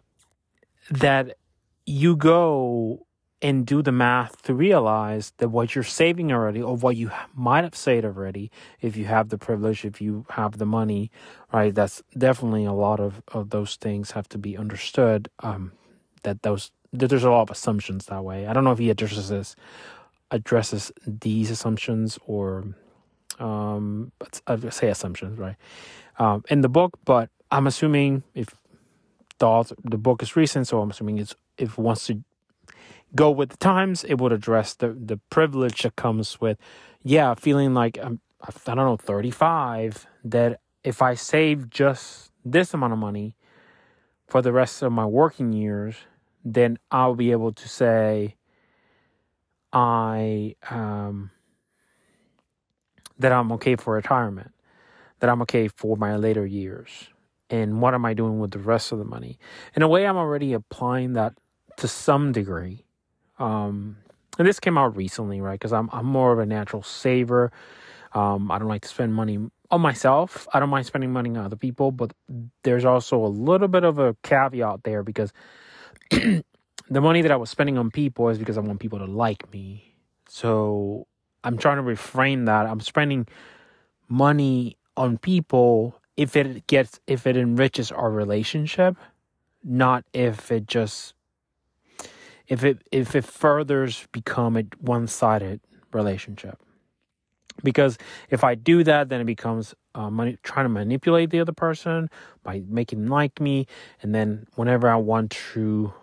that 0.92 1.38
you 1.86 2.16
go 2.16 3.06
and 3.42 3.66
do 3.66 3.82
the 3.82 3.92
math 3.92 4.42
to 4.44 4.54
realize 4.54 5.32
that 5.38 5.50
what 5.50 5.74
you're 5.74 5.84
saving 5.84 6.32
already, 6.32 6.62
or 6.62 6.76
what 6.76 6.98
you 6.98 7.10
might 7.34 7.64
have 7.64 7.76
saved 7.76 8.06
already, 8.06 8.52
if 8.82 8.98
you 8.98 9.06
have 9.06 9.30
the 9.30 9.38
privilege, 9.38 9.86
if 9.86 10.02
you 10.02 10.26
have 10.32 10.58
the 10.58 10.66
money, 10.66 11.10
right? 11.54 11.74
That's 11.74 12.04
definitely 12.18 12.66
a 12.66 12.74
lot 12.74 13.00
of, 13.00 13.22
of 13.30 13.52
those 13.52 13.76
things 13.78 14.12
have 14.12 14.28
to 14.30 14.38
be 14.38 14.58
understood. 14.58 15.30
Um, 15.40 15.72
that 16.24 16.42
those 16.44 16.72
that 16.94 17.08
there's 17.08 17.24
a 17.24 17.30
lot 17.30 17.44
of 17.44 17.52
assumptions 17.52 18.08
that 18.08 18.24
way. 18.24 18.48
I 18.48 18.54
don't 18.54 18.64
know 18.64 18.72
if 18.72 18.80
he 18.80 18.90
addresses 18.90 19.30
this 19.30 19.56
addresses 20.32 20.92
these 21.06 21.50
assumptions 21.50 22.20
or 22.26 22.66
um 23.40 24.12
I 24.48 24.70
say 24.70 24.90
assumptions 24.90 25.40
right 25.40 25.56
um 26.18 26.44
in 26.50 26.62
the 26.62 26.70
book 26.70 27.00
but 27.06 27.30
I'm 27.52 27.66
assuming 27.66 28.24
if 28.36 28.50
the 29.40 29.48
author, 29.48 29.76
the 29.84 29.98
book 29.98 30.22
is 30.22 30.36
recent 30.36 30.68
so 30.68 30.82
I'm 30.82 30.92
assuming 30.92 31.18
it's 31.18 31.36
if 31.58 31.78
wants 31.78 32.06
to 32.08 32.24
go 33.16 33.32
with 33.32 33.50
the 33.50 33.58
times 33.58 34.04
it 34.04 34.16
would 34.16 34.32
address 34.32 34.74
the 34.76 34.90
the 34.90 35.18
privilege 35.30 35.82
that 35.82 35.96
comes 35.96 36.40
with 36.40 36.58
yeah 37.04 37.34
feeling 37.34 37.74
like 37.74 37.98
I'm 38.02 38.22
I 38.42 38.52
don't 38.76 38.78
know 38.78 38.98
35 38.98 40.06
that 40.26 40.62
if 40.84 41.02
I 41.02 41.14
save 41.16 41.70
just 41.70 42.32
this 42.46 42.74
amount 42.74 42.94
of 42.94 43.00
money 43.00 43.36
for 44.28 44.42
the 44.42 44.54
rest 44.54 44.82
of 44.82 44.92
my 44.92 45.06
working 45.06 45.52
years 45.52 45.96
then 46.46 46.78
I'll 46.92 47.16
be 47.16 47.32
able 47.32 47.52
to 47.54 47.68
say 47.68 48.36
I 49.72 50.56
um, 50.70 51.32
that 53.18 53.32
I'm 53.32 53.52
okay 53.54 53.76
for 53.76 53.94
retirement, 53.94 54.52
that 55.20 55.30
I'm 55.30 55.42
okay 55.44 55.68
for 55.68 55.98
my 55.98 56.16
later 56.16 56.46
years, 56.46 57.10
and 57.50 57.82
what 57.82 57.94
am 57.94 58.06
I 58.06 58.14
doing 58.14 58.40
with 58.40 58.52
the 58.52 58.60
rest 58.60 58.92
of 58.92 59.00
the 59.00 59.06
money? 59.06 59.38
In 59.76 59.82
a 59.82 59.88
way, 59.88 60.08
I'm 60.08 60.18
already 60.18 60.54
applying 60.54 61.14
that 61.14 61.34
to 61.78 61.88
some 61.88 62.32
degree. 62.32 62.86
Um, 63.40 63.98
and 64.38 64.48
this 64.48 64.60
came 64.60 64.78
out 64.78 64.96
recently, 64.96 65.42
right? 65.42 65.60
Because 65.60 65.74
I'm 65.74 65.90
I'm 65.92 66.06
more 66.06 66.32
of 66.32 66.40
a 66.40 66.46
natural 66.46 66.84
saver. 66.84 67.52
Um, 68.14 68.52
I 68.52 68.60
don't 68.60 68.68
like 68.68 68.82
to 68.84 68.88
spend 68.88 69.14
money 69.14 69.38
on 69.72 69.82
myself. 69.82 70.48
I 70.54 70.60
don't 70.60 70.70
mind 70.70 70.86
spending 70.86 71.12
money 71.12 71.30
on 71.32 71.38
other 71.38 71.56
people, 71.56 71.92
but 71.92 72.14
there's 72.64 72.86
also 72.86 73.24
a 73.24 73.28
little 73.28 73.68
bit 73.68 73.84
of 73.84 74.00
a 74.00 74.16
caveat 74.24 74.84
there 74.84 75.04
because 75.04 75.32
the 76.10 76.44
money 76.90 77.22
that 77.22 77.32
I 77.32 77.36
was 77.36 77.50
spending 77.50 77.78
on 77.78 77.92
people 77.92 78.30
is 78.30 78.38
because 78.38 78.58
I 78.58 78.62
want 78.62 78.80
people 78.80 79.00
to 79.00 79.06
like 79.06 79.52
me. 79.54 79.96
So 80.28 81.08
I'm 81.44 81.58
trying 81.58 81.78
to 81.78 81.84
refrain 81.84 82.46
that. 82.46 82.66
I'm 82.66 82.80
spending 82.80 83.28
money 84.08 84.78
on 84.98 85.18
people 85.18 85.96
if 86.18 86.36
it 86.36 86.68
gets 86.68 87.00
if 87.08 87.28
it 87.28 87.38
enriches 87.38 87.92
our 87.92 88.12
relationship, 88.12 88.98
not 89.64 90.04
if 90.14 90.52
it 90.52 90.68
just 90.68 91.14
if 92.50 92.66
it 92.66 92.82
if 92.92 93.16
it 93.16 93.24
furthers 93.24 94.08
become 94.12 94.58
a 94.58 94.64
one-sided 94.82 95.62
relationship 95.94 96.60
because 97.64 97.98
if 98.30 98.44
I 98.44 98.56
do 98.56 98.84
that, 98.84 99.10
then 99.10 99.22
it 99.22 99.26
becomes 99.26 99.74
uh, 99.96 100.10
money, 100.10 100.38
trying 100.44 100.66
to 100.66 100.70
manipulate 100.70 101.30
the 101.30 101.40
other 101.40 101.52
person 101.52 102.10
by 102.44 102.64
making 102.68 103.02
them 103.02 103.10
like 103.10 103.40
me, 103.40 103.68
and 104.02 104.14
then 104.14 104.48
whenever 104.56 104.90
I 104.90 104.96
want 104.96 105.32
to, 105.54 105.94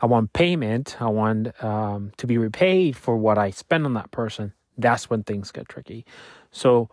I 0.00 0.06
want 0.06 0.32
payment, 0.32 0.96
I 1.00 1.08
want 1.08 1.62
um, 1.62 2.12
to 2.16 2.26
be 2.26 2.38
repaid 2.38 2.96
for 2.96 3.16
what 3.16 3.38
I 3.38 3.50
spend 3.50 3.84
on 3.84 3.94
that 3.94 4.10
person. 4.10 4.52
That's 4.76 5.10
when 5.10 5.24
things 5.24 5.50
get 5.50 5.68
tricky. 5.68 6.04
So, 6.50 6.88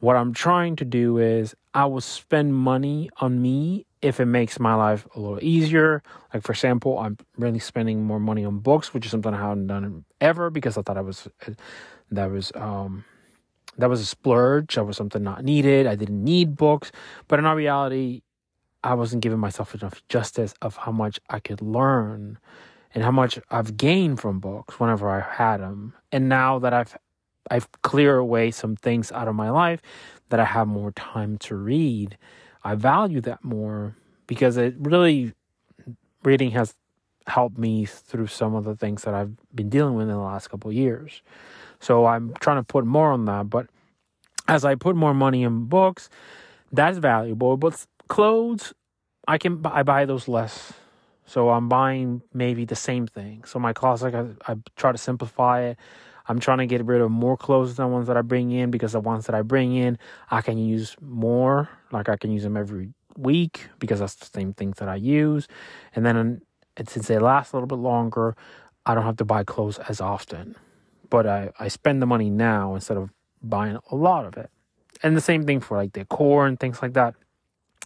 what 0.00 0.16
I'm 0.16 0.34
trying 0.34 0.76
to 0.76 0.84
do 0.84 1.16
is 1.16 1.54
I 1.72 1.86
will 1.86 2.00
spend 2.00 2.54
money 2.54 3.08
on 3.20 3.40
me 3.40 3.86
if 4.04 4.20
it 4.20 4.26
makes 4.26 4.60
my 4.60 4.74
life 4.74 5.06
a 5.14 5.20
little 5.20 5.38
easier. 5.42 6.02
Like 6.32 6.42
for 6.42 6.52
example, 6.52 6.98
I'm 6.98 7.16
really 7.38 7.58
spending 7.58 8.04
more 8.04 8.20
money 8.20 8.44
on 8.44 8.58
books, 8.58 8.92
which 8.92 9.06
is 9.06 9.10
something 9.10 9.32
I 9.32 9.38
haven't 9.38 9.66
done 9.66 10.04
ever 10.20 10.50
because 10.50 10.76
I 10.76 10.82
thought 10.82 10.98
I 10.98 11.00
was 11.00 11.26
that 12.10 12.30
was 12.30 12.52
um, 12.54 13.04
that 13.78 13.88
was 13.88 14.00
a 14.00 14.06
splurge. 14.06 14.74
That 14.74 14.84
was 14.84 14.98
something 14.98 15.22
not 15.22 15.42
needed. 15.42 15.86
I 15.86 15.94
didn't 15.94 16.22
need 16.22 16.54
books, 16.54 16.92
but 17.28 17.38
in 17.38 17.46
all 17.46 17.56
reality, 17.56 18.22
I 18.82 18.92
wasn't 18.92 19.22
giving 19.22 19.38
myself 19.38 19.74
enough 19.74 20.06
justice 20.08 20.52
of 20.60 20.76
how 20.76 20.92
much 20.92 21.18
I 21.30 21.40
could 21.40 21.62
learn 21.62 22.38
and 22.94 23.02
how 23.02 23.10
much 23.10 23.38
I've 23.50 23.78
gained 23.78 24.20
from 24.20 24.38
books 24.38 24.78
whenever 24.78 25.08
I 25.08 25.20
had 25.20 25.58
them. 25.60 25.94
And 26.12 26.28
now 26.28 26.58
that 26.58 26.74
I've 26.74 26.96
I've 27.50 27.70
cleared 27.82 28.20
away 28.20 28.50
some 28.50 28.76
things 28.76 29.10
out 29.12 29.28
of 29.28 29.34
my 29.34 29.50
life 29.50 29.80
that 30.28 30.40
I 30.40 30.44
have 30.44 30.68
more 30.68 30.92
time 30.92 31.38
to 31.38 31.56
read, 31.56 32.16
I 32.64 32.74
value 32.74 33.20
that 33.22 33.44
more 33.44 33.96
because 34.26 34.56
it 34.56 34.74
really 34.78 35.34
reading 36.22 36.50
has 36.52 36.74
helped 37.26 37.58
me 37.58 37.84
through 37.84 38.26
some 38.26 38.54
of 38.54 38.64
the 38.64 38.74
things 38.76 39.02
that 39.02 39.14
I've 39.14 39.36
been 39.54 39.68
dealing 39.68 39.94
with 39.94 40.08
in 40.08 40.14
the 40.14 40.18
last 40.18 40.48
couple 40.48 40.72
years. 40.72 41.22
So 41.80 42.06
I'm 42.06 42.34
trying 42.40 42.56
to 42.56 42.62
put 42.62 42.84
more 42.84 43.12
on 43.12 43.26
that. 43.26 43.50
But 43.50 43.66
as 44.48 44.64
I 44.64 44.74
put 44.74 44.96
more 44.96 45.14
money 45.14 45.42
in 45.42 45.66
books, 45.66 46.08
that's 46.72 46.98
valuable. 46.98 47.56
But 47.56 47.84
clothes, 48.08 48.72
I 49.26 49.38
can 49.38 49.64
I 49.64 49.82
buy 49.82 50.04
those 50.04 50.28
less. 50.28 50.72
So 51.26 51.50
I'm 51.50 51.68
buying 51.68 52.22
maybe 52.34 52.64
the 52.64 52.76
same 52.76 53.06
thing. 53.06 53.44
So 53.44 53.58
my 53.58 53.72
closet, 53.72 54.14
I, 54.14 54.52
I 54.52 54.56
try 54.76 54.92
to 54.92 54.98
simplify 54.98 55.62
it. 55.62 55.78
I'm 56.26 56.38
trying 56.38 56.58
to 56.58 56.66
get 56.66 56.84
rid 56.84 57.00
of 57.00 57.10
more 57.10 57.36
clothes 57.36 57.76
than 57.76 57.86
the 57.86 57.92
ones 57.92 58.06
that 58.06 58.16
I 58.16 58.22
bring 58.22 58.50
in 58.50 58.70
because 58.70 58.92
the 58.92 59.00
ones 59.00 59.26
that 59.26 59.34
I 59.34 59.42
bring 59.42 59.74
in, 59.74 59.98
I 60.30 60.40
can 60.40 60.58
use 60.58 60.96
more. 61.00 61.68
Like 61.92 62.08
I 62.08 62.16
can 62.16 62.30
use 62.30 62.42
them 62.42 62.56
every 62.56 62.94
week 63.16 63.68
because 63.78 64.00
that's 64.00 64.14
the 64.16 64.26
same 64.26 64.54
things 64.54 64.78
that 64.78 64.88
I 64.88 64.96
use. 64.96 65.48
And 65.94 66.04
then 66.04 66.42
since 66.86 67.08
they 67.08 67.18
last 67.18 67.52
a 67.52 67.56
little 67.56 67.66
bit 67.66 67.78
longer, 67.78 68.36
I 68.86 68.94
don't 68.94 69.04
have 69.04 69.16
to 69.18 69.24
buy 69.24 69.44
clothes 69.44 69.78
as 69.88 70.00
often 70.00 70.56
but 71.14 71.28
I, 71.28 71.52
I 71.60 71.68
spend 71.68 72.02
the 72.02 72.06
money 72.06 72.28
now 72.28 72.74
instead 72.74 72.96
of 72.96 73.10
buying 73.40 73.78
a 73.90 73.94
lot 73.94 74.26
of 74.26 74.36
it. 74.36 74.50
And 75.00 75.16
the 75.16 75.20
same 75.20 75.44
thing 75.44 75.60
for 75.60 75.76
like 75.76 75.92
decor 75.92 76.44
and 76.44 76.58
things 76.58 76.82
like 76.82 76.94
that. 76.94 77.14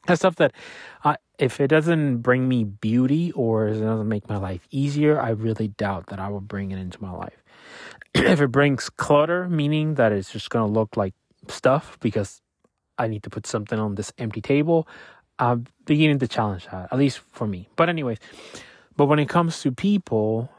That's 0.07 0.21
stuff 0.21 0.37
that 0.37 0.53
uh, 1.05 1.17
if 1.39 1.61
it 1.61 1.69
doesn't 1.69 2.19
bring 2.19 2.49
me 2.49 2.65
beauty 2.65 3.33
or 3.33 3.69
it 3.69 3.81
doesn't 3.81 4.09
make 4.09 4.31
my 4.31 4.39
life 4.39 4.67
easier, 4.71 5.21
I 5.21 5.29
really 5.29 5.69
doubt 5.69 6.07
that 6.07 6.19
I 6.19 6.29
will 6.29 6.41
bring 6.41 6.71
it 6.71 6.79
into 6.79 7.03
my 7.03 7.11
life. 7.11 7.45
if 8.15 8.41
it 8.41 8.49
brings 8.49 8.91
clutter, 8.91 9.49
meaning 9.49 9.95
that 9.95 10.13
it's 10.13 10.31
just 10.31 10.51
going 10.51 10.67
to 10.67 10.73
look 10.73 10.97
like 10.97 11.15
stuff 11.49 11.99
because 12.01 12.41
I 12.99 13.09
need 13.09 13.23
to 13.23 13.31
put 13.31 13.47
something 13.47 13.79
on 13.79 13.95
this 13.95 14.13
empty 14.19 14.41
table, 14.41 14.89
I'm 15.39 15.67
beginning 15.85 16.19
to 16.21 16.29
challenge 16.29 16.67
that, 16.67 16.89
at 16.93 16.99
least 16.99 17.21
for 17.33 17.47
me. 17.47 17.69
But, 17.77 17.89
anyways, 17.89 18.19
but 18.97 19.07
when 19.07 19.19
it 19.19 19.29
comes 19.29 19.61
to 19.63 19.71
people, 19.71 20.51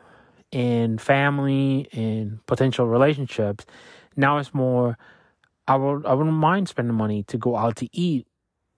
and 0.52 1.00
family 1.00 1.88
and 1.94 2.46
potential 2.46 2.88
relationships. 2.88 3.66
Now 4.16 4.38
it's 4.38 4.54
more 4.54 4.98
I 5.68 5.76
would 5.76 6.06
I 6.06 6.14
wouldn't 6.14 6.36
mind 6.36 6.70
spending 6.70 6.96
money 6.96 7.24
to 7.24 7.38
go 7.38 7.56
out 7.56 7.76
to 7.78 7.90
eat 7.92 8.28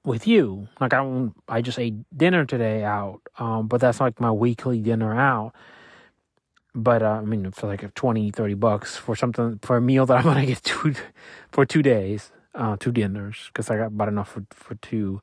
with 0.03 0.27
you. 0.27 0.67
Like 0.79 0.93
I 0.93 1.29
I 1.47 1.61
just 1.61 1.79
ate 1.79 1.95
dinner 2.15 2.45
today 2.45 2.83
out, 2.83 3.21
um, 3.37 3.67
but 3.67 3.81
that's 3.81 3.99
like 3.99 4.19
my 4.19 4.31
weekly 4.31 4.81
dinner 4.81 5.17
out. 5.17 5.53
But 6.73 7.03
uh, 7.03 7.19
I 7.21 7.21
mean, 7.21 7.51
for 7.51 7.67
like 7.67 7.93
20, 7.93 8.31
30 8.31 8.53
bucks 8.55 8.95
for 8.95 9.15
something 9.15 9.59
for 9.61 9.77
a 9.77 9.81
meal 9.81 10.05
that 10.05 10.17
I'm 10.17 10.23
gonna 10.31 10.45
get 10.45 10.63
two 10.63 10.95
for 11.51 11.65
two 11.65 11.81
days, 11.81 12.31
uh, 12.55 12.77
two 12.79 12.91
dinners 12.91 13.47
because 13.47 13.69
I 13.69 13.77
got 13.77 13.97
bought 13.97 14.07
enough 14.07 14.29
for 14.29 14.45
for 14.51 14.75
two 14.75 15.21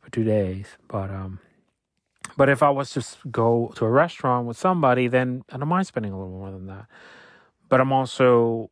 for 0.00 0.10
two 0.10 0.24
days. 0.24 0.66
But 0.88 1.10
um, 1.10 1.40
but 2.36 2.48
if 2.48 2.62
I 2.62 2.70
was 2.70 2.90
to 2.92 3.04
go 3.30 3.72
to 3.76 3.84
a 3.86 3.90
restaurant 3.90 4.46
with 4.46 4.58
somebody, 4.58 5.08
then 5.08 5.44
I 5.50 5.56
don't 5.56 5.68
mind 5.68 5.86
spending 5.86 6.12
a 6.12 6.18
little 6.18 6.32
more 6.32 6.50
than 6.50 6.66
that. 6.66 6.86
But 7.68 7.80
I'm 7.80 7.92
also 7.92 8.70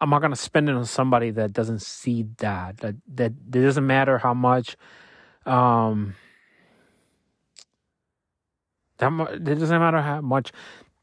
I'm 0.00 0.08
not 0.08 0.22
gonna 0.22 0.36
spend 0.36 0.70
it 0.70 0.74
on 0.74 0.86
somebody 0.86 1.30
that 1.32 1.52
doesn't 1.52 1.82
see 1.82 2.26
that. 2.38 2.78
That 2.78 2.96
that 3.14 3.32
it 3.32 3.60
doesn't 3.60 3.86
matter 3.86 4.16
how 4.16 4.32
much 4.32 4.76
um 5.44 6.14
that 8.96 9.12
it 9.34 9.58
doesn't 9.58 9.80
matter 9.80 10.00
how 10.00 10.20
much 10.22 10.52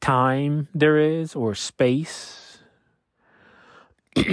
time 0.02 0.68
there 0.74 0.98
is 0.98 1.36
or 1.36 1.56
space 1.56 2.60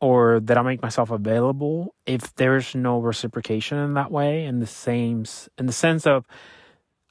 or 0.00 0.40
that 0.40 0.58
I 0.58 0.62
make 0.62 0.82
myself 0.82 1.10
available 1.10 1.94
if 2.06 2.34
there's 2.34 2.74
no 2.74 2.98
reciprocation 2.98 3.78
in 3.78 3.94
that 3.94 4.10
way 4.10 4.44
in 4.44 4.60
the 4.60 4.66
same 4.66 5.24
in 5.58 5.66
the 5.66 5.72
sense 5.72 6.06
of 6.06 6.26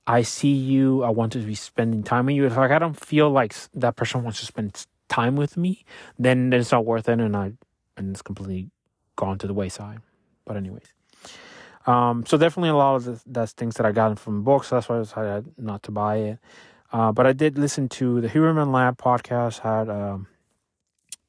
I 0.07 0.23
see 0.23 0.51
you, 0.51 1.03
I 1.03 1.09
want 1.09 1.31
to 1.33 1.39
be 1.39 1.55
spending 1.55 2.03
time 2.03 2.25
with 2.25 2.35
you. 2.35 2.45
If 2.45 2.57
like 2.57 2.71
I 2.71 2.79
don't 2.79 2.99
feel 2.99 3.29
like 3.29 3.55
that 3.75 3.95
person 3.95 4.23
wants 4.23 4.39
to 4.39 4.45
spend 4.45 4.85
time 5.09 5.35
with 5.35 5.57
me, 5.57 5.85
then 6.17 6.51
it's 6.53 6.71
not 6.71 6.85
worth 6.85 7.07
it 7.07 7.19
and 7.19 7.35
I 7.35 7.53
and 7.97 8.11
it's 8.11 8.21
completely 8.21 8.71
gone 9.15 9.37
to 9.39 9.47
the 9.47 9.53
wayside. 9.53 9.99
But 10.45 10.57
anyways. 10.57 10.93
Um, 11.87 12.25
so 12.25 12.37
definitely 12.37 12.69
a 12.69 12.75
lot 12.75 12.95
of 12.95 13.05
the, 13.05 13.21
that's 13.25 13.53
things 13.53 13.75
that 13.75 13.85
I 13.85 13.91
got 13.91 14.17
from 14.19 14.43
books. 14.43 14.69
That's 14.69 14.87
why 14.87 14.97
I 14.97 14.99
decided 14.99 15.53
not 15.57 15.83
to 15.83 15.91
buy 15.91 16.17
it. 16.17 16.39
Uh, 16.91 17.11
but 17.11 17.25
I 17.25 17.33
did 17.33 17.57
listen 17.57 17.87
to 17.89 18.21
the 18.21 18.27
Huberman 18.27 18.71
Lab 18.73 18.97
podcast. 18.97 19.59
Had 19.59 19.89
um, 19.89 20.27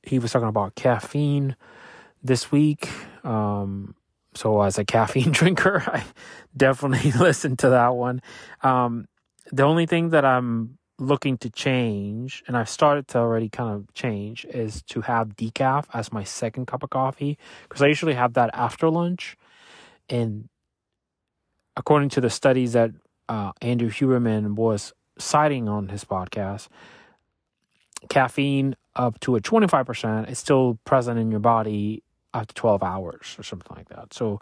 he 0.03 0.19
was 0.19 0.33
talking 0.33 0.49
about 0.49 0.75
caffeine 0.75 1.57
this 2.23 2.51
week. 2.51 2.89
Um, 3.25 3.95
so 4.35 4.63
as 4.63 4.79
a 4.79 4.85
caffeine 4.85 5.33
drinker, 5.33 5.83
I 5.87 6.05
definitely 6.57 7.13
listened 7.19 7.61
to 7.61 7.71
that 7.71 7.95
one. 7.95 8.23
Um, 8.63 9.07
the 9.51 9.63
only 9.63 9.87
thing 9.87 10.11
that 10.11 10.25
I'm 10.25 10.79
looking 10.99 11.37
to 11.39 11.51
change, 11.51 12.43
and 12.47 12.57
I've 12.57 12.69
started 12.69 13.09
to 13.09 13.19
already 13.19 13.49
kind 13.49 13.75
of 13.75 13.93
change, 13.95 14.45
is 14.47 14.83
to 14.85 15.03
have 15.03 15.37
decaf 15.37 15.85
as 15.93 16.13
my 16.13 16.25
second 16.25 16.67
cup 16.67 16.83
of 16.83 16.91
coffee 16.91 17.39
because 17.65 17.83
I 17.83 17.87
usually 17.89 18.15
have 18.15 18.35
that 18.35 18.51
after 18.55 18.89
lunch. 18.89 19.37
And 20.09 20.49
according 21.77 22.11
to 22.11 22.21
the 22.21 22.31
studies 22.31 22.73
that 22.73 22.93
uh, 23.29 23.53
Andrew 23.61 23.91
Huberman 23.91 24.55
was 24.55 24.93
citing 25.19 25.69
on 25.69 25.89
his 25.89 26.05
podcast, 26.05 26.69
caffeine 28.09 28.77
up 28.95 29.19
to 29.21 29.37
a 29.37 29.41
25% 29.41 30.31
is 30.31 30.39
still 30.39 30.79
present 30.85 31.19
in 31.19 31.31
your 31.31 31.41
body 31.41 32.03
after 32.35 32.55
12 32.55 32.83
hours 32.83 33.37
or 33.39 33.43
something 33.43 33.75
like 33.77 33.89
that. 33.89 34.13
So 34.13 34.41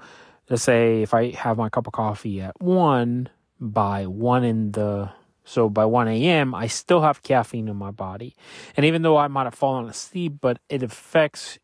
let's 0.48 0.62
say 0.62 1.02
if 1.02 1.14
I 1.14 1.30
have 1.30 1.58
my 1.58 1.68
cup 1.68 1.86
of 1.86 1.92
coffee 1.92 2.40
at 2.40 2.60
1 2.60 3.28
by 3.60 4.06
1 4.06 4.44
in 4.44 4.72
the 4.72 5.10
so 5.44 5.68
by 5.68 5.84
1 5.84 6.06
a.m., 6.06 6.54
I 6.54 6.68
still 6.68 7.00
have 7.00 7.24
caffeine 7.24 7.66
in 7.66 7.76
my 7.76 7.90
body. 7.90 8.36
And 8.76 8.86
even 8.86 9.02
though 9.02 9.16
I 9.16 9.26
might 9.26 9.44
have 9.44 9.54
fallen 9.54 9.88
asleep, 9.88 10.34
but 10.40 10.60
it 10.68 10.82
affects 10.84 11.58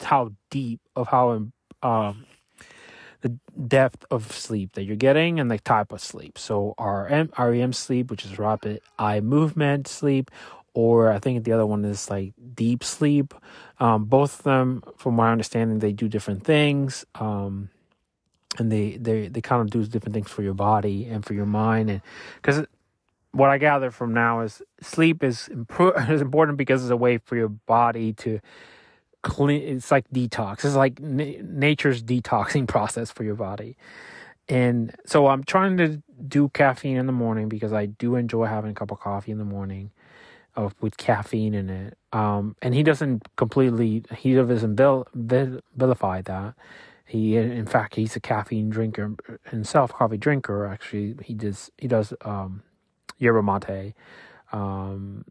how 0.00 0.32
deep 0.50 0.80
of 0.94 1.08
how 1.08 1.48
um, 1.82 2.26
the 3.24 3.30
depth 3.66 4.04
of 4.10 4.30
sleep 4.30 4.74
that 4.74 4.82
you're 4.82 4.96
getting 4.96 5.40
and 5.40 5.50
the 5.50 5.58
type 5.58 5.92
of 5.92 6.00
sleep. 6.02 6.36
So 6.36 6.74
REM, 6.78 7.30
REM 7.38 7.72
sleep, 7.72 8.10
which 8.10 8.22
is 8.26 8.38
rapid 8.38 8.82
eye 8.98 9.20
movement 9.20 9.88
sleep, 9.88 10.30
or 10.74 11.10
I 11.10 11.18
think 11.20 11.42
the 11.42 11.52
other 11.52 11.64
one 11.64 11.86
is 11.86 12.10
like 12.10 12.34
deep 12.54 12.84
sleep. 12.84 13.32
Um, 13.80 14.04
both 14.04 14.40
of 14.40 14.44
them, 14.44 14.82
from 14.98 15.14
my 15.14 15.32
understanding, 15.32 15.78
they 15.78 15.92
do 15.92 16.06
different 16.06 16.44
things. 16.44 17.06
Um, 17.14 17.70
and 18.58 18.70
they, 18.70 18.98
they, 18.98 19.28
they 19.28 19.40
kind 19.40 19.62
of 19.62 19.70
do 19.70 19.86
different 19.86 20.12
things 20.12 20.30
for 20.30 20.42
your 20.42 20.52
body 20.52 21.06
and 21.06 21.24
for 21.24 21.32
your 21.32 21.46
mind. 21.46 21.88
And 21.88 22.02
because 22.36 22.66
what 23.32 23.48
I 23.48 23.56
gather 23.56 23.90
from 23.90 24.12
now 24.12 24.40
is 24.40 24.60
sleep 24.82 25.24
is, 25.24 25.48
is 25.80 26.20
important 26.20 26.58
because 26.58 26.82
it's 26.82 26.90
a 26.90 26.96
way 26.96 27.16
for 27.16 27.36
your 27.36 27.48
body 27.48 28.12
to 28.12 28.40
clean. 29.24 29.62
It's 29.62 29.90
like 29.90 30.08
detox. 30.10 30.64
It's 30.64 30.76
like 30.76 31.00
na- 31.00 31.42
nature's 31.42 32.04
detoxing 32.04 32.68
process 32.74 33.10
for 33.10 33.24
your 33.24 33.34
body. 33.34 33.76
And 34.48 34.94
so 35.06 35.26
I'm 35.26 35.42
trying 35.42 35.78
to 35.78 36.02
do 36.28 36.50
caffeine 36.50 36.98
in 36.98 37.06
the 37.06 37.12
morning 37.12 37.48
because 37.48 37.72
I 37.72 37.86
do 37.86 38.14
enjoy 38.14 38.44
having 38.44 38.72
a 38.72 38.74
cup 38.74 38.92
of 38.92 39.00
coffee 39.00 39.32
in 39.32 39.38
the 39.38 39.44
morning 39.44 39.90
of 40.54 40.74
with 40.80 40.96
caffeine 40.96 41.54
in 41.54 41.70
it. 41.70 41.98
Um, 42.12 42.54
and 42.62 42.74
he 42.74 42.82
doesn't 42.82 43.24
completely 43.36 44.04
he 44.16 44.34
doesn't 44.34 44.76
vil, 44.76 45.08
vil, 45.14 45.60
vilify 45.74 46.20
that. 46.22 46.54
He, 47.06 47.36
in 47.36 47.66
fact, 47.66 47.96
he's 47.96 48.16
a 48.16 48.20
caffeine 48.20 48.70
drinker 48.70 49.14
himself, 49.50 49.92
coffee 49.92 50.16
drinker. 50.16 50.66
Actually, 50.66 51.16
he 51.24 51.34
does 51.34 51.70
he 51.78 51.88
does 51.88 52.12
um, 52.22 52.62
yerba 53.18 53.42
mate. 53.42 53.94
Um, 54.52 55.24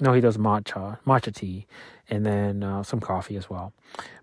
no, 0.00 0.12
he 0.12 0.20
does 0.20 0.36
matcha, 0.36 0.98
matcha 1.06 1.34
tea, 1.34 1.66
and 2.08 2.24
then 2.24 2.62
uh, 2.62 2.82
some 2.82 3.00
coffee 3.00 3.36
as 3.36 3.48
well. 3.48 3.72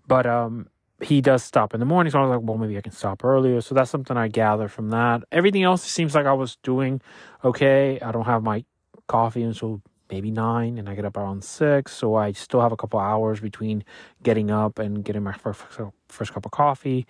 But 0.06 0.26
um, 0.26 0.68
he 1.00 1.20
does 1.20 1.42
stop 1.42 1.74
in 1.74 1.80
the 1.80 1.86
morning, 1.86 2.10
so 2.10 2.18
I 2.18 2.22
was 2.22 2.36
like, 2.36 2.46
well, 2.46 2.58
maybe 2.58 2.78
I 2.78 2.80
can 2.80 2.92
stop 2.92 3.24
earlier. 3.24 3.60
So 3.60 3.74
that's 3.74 3.90
something 3.90 4.16
I 4.16 4.28
gather 4.28 4.68
from 4.68 4.90
that. 4.90 5.22
Everything 5.32 5.62
else 5.62 5.82
seems 5.82 6.14
like 6.14 6.26
I 6.26 6.32
was 6.32 6.56
doing 6.62 7.00
okay. 7.44 7.98
I 8.00 8.12
don't 8.12 8.26
have 8.26 8.42
my 8.42 8.64
coffee 9.08 9.42
until 9.42 9.82
maybe 10.10 10.30
nine, 10.30 10.78
and 10.78 10.88
I 10.88 10.94
get 10.94 11.04
up 11.04 11.16
around 11.16 11.42
six, 11.42 11.92
so 11.92 12.14
I 12.14 12.32
still 12.32 12.60
have 12.60 12.72
a 12.72 12.76
couple 12.76 13.00
hours 13.00 13.40
between 13.40 13.84
getting 14.22 14.50
up 14.50 14.78
and 14.78 15.04
getting 15.04 15.22
my 15.22 15.32
first, 15.32 15.62
first 16.08 16.32
cup 16.32 16.46
of 16.46 16.52
coffee. 16.52 17.06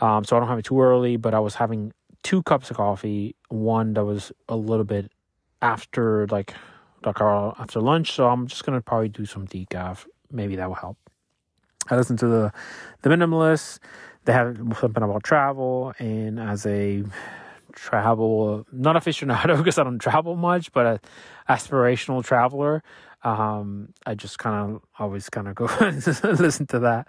Um, 0.00 0.24
so 0.24 0.36
I 0.36 0.40
don't 0.40 0.48
have 0.48 0.58
it 0.58 0.64
too 0.64 0.80
early, 0.80 1.16
but 1.16 1.34
I 1.34 1.40
was 1.40 1.54
having 1.54 1.92
two 2.22 2.42
cups 2.42 2.70
of 2.70 2.76
coffee. 2.76 3.36
One 3.48 3.94
that 3.94 4.04
was 4.04 4.32
a 4.48 4.56
little 4.56 4.84
bit 4.84 5.10
after 5.62 6.26
like 6.28 6.54
after 7.04 7.80
lunch, 7.80 8.12
so 8.12 8.28
I'm 8.28 8.46
just 8.46 8.64
gonna 8.64 8.80
probably 8.80 9.08
do 9.08 9.24
some 9.24 9.46
decaf. 9.46 10.06
Maybe 10.30 10.56
that 10.56 10.68
will 10.68 10.74
help. 10.74 10.98
I 11.88 11.96
listened 11.96 12.18
to 12.20 12.26
the 12.26 12.52
the 13.02 13.10
minimalist. 13.10 13.78
They 14.24 14.32
have 14.32 14.56
something 14.78 15.02
about 15.02 15.24
travel, 15.24 15.94
and 15.98 16.38
as 16.38 16.66
a 16.66 17.04
travel 17.72 18.66
not 18.72 18.96
aficionado 18.96 19.56
because 19.58 19.78
I 19.78 19.84
don't 19.84 19.98
travel 19.98 20.36
much, 20.36 20.72
but 20.72 20.86
a 20.86 21.00
aspirational 21.52 22.24
traveler, 22.24 22.82
um, 23.22 23.92
I 24.06 24.14
just 24.14 24.38
kind 24.38 24.74
of 24.74 24.82
always 24.98 25.28
kind 25.28 25.48
of 25.48 25.54
go 25.54 25.68
listen 25.80 26.66
to 26.68 26.78
that. 26.80 27.08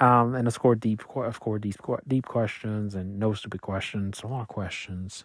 Um, 0.00 0.34
and 0.34 0.48
of 0.48 0.58
course, 0.58 0.78
deep, 0.80 1.02
of 1.14 1.40
course, 1.40 1.60
deep, 1.60 1.76
deep 2.08 2.26
questions 2.26 2.94
and 2.94 3.18
no 3.18 3.32
stupid 3.32 3.62
questions. 3.62 4.22
A 4.22 4.26
lot 4.26 4.42
of 4.42 4.48
questions. 4.48 5.24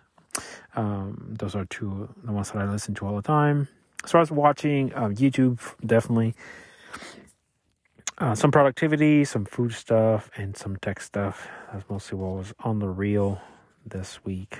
Um, 0.76 1.36
those 1.40 1.56
are 1.56 1.66
two 1.66 2.14
the 2.24 2.32
ones 2.32 2.52
that 2.52 2.62
I 2.62 2.72
listen 2.72 2.94
to 2.96 3.08
all 3.08 3.16
the 3.16 3.22
time. 3.22 3.68
As 4.10 4.12
far 4.12 4.22
as 4.22 4.32
watching 4.32 4.92
uh, 4.96 5.10
YouTube, 5.10 5.60
definitely 5.86 6.34
uh, 8.18 8.34
some 8.34 8.50
productivity, 8.50 9.24
some 9.24 9.46
food 9.46 9.72
stuff, 9.72 10.32
and 10.36 10.58
some 10.58 10.78
tech 10.78 11.00
stuff. 11.00 11.48
That's 11.72 11.88
mostly 11.92 12.18
what 12.18 12.38
was 12.38 12.52
on 12.62 12.80
the 12.80 12.88
reel 12.88 13.40
this 13.86 14.26
week. 14.26 14.58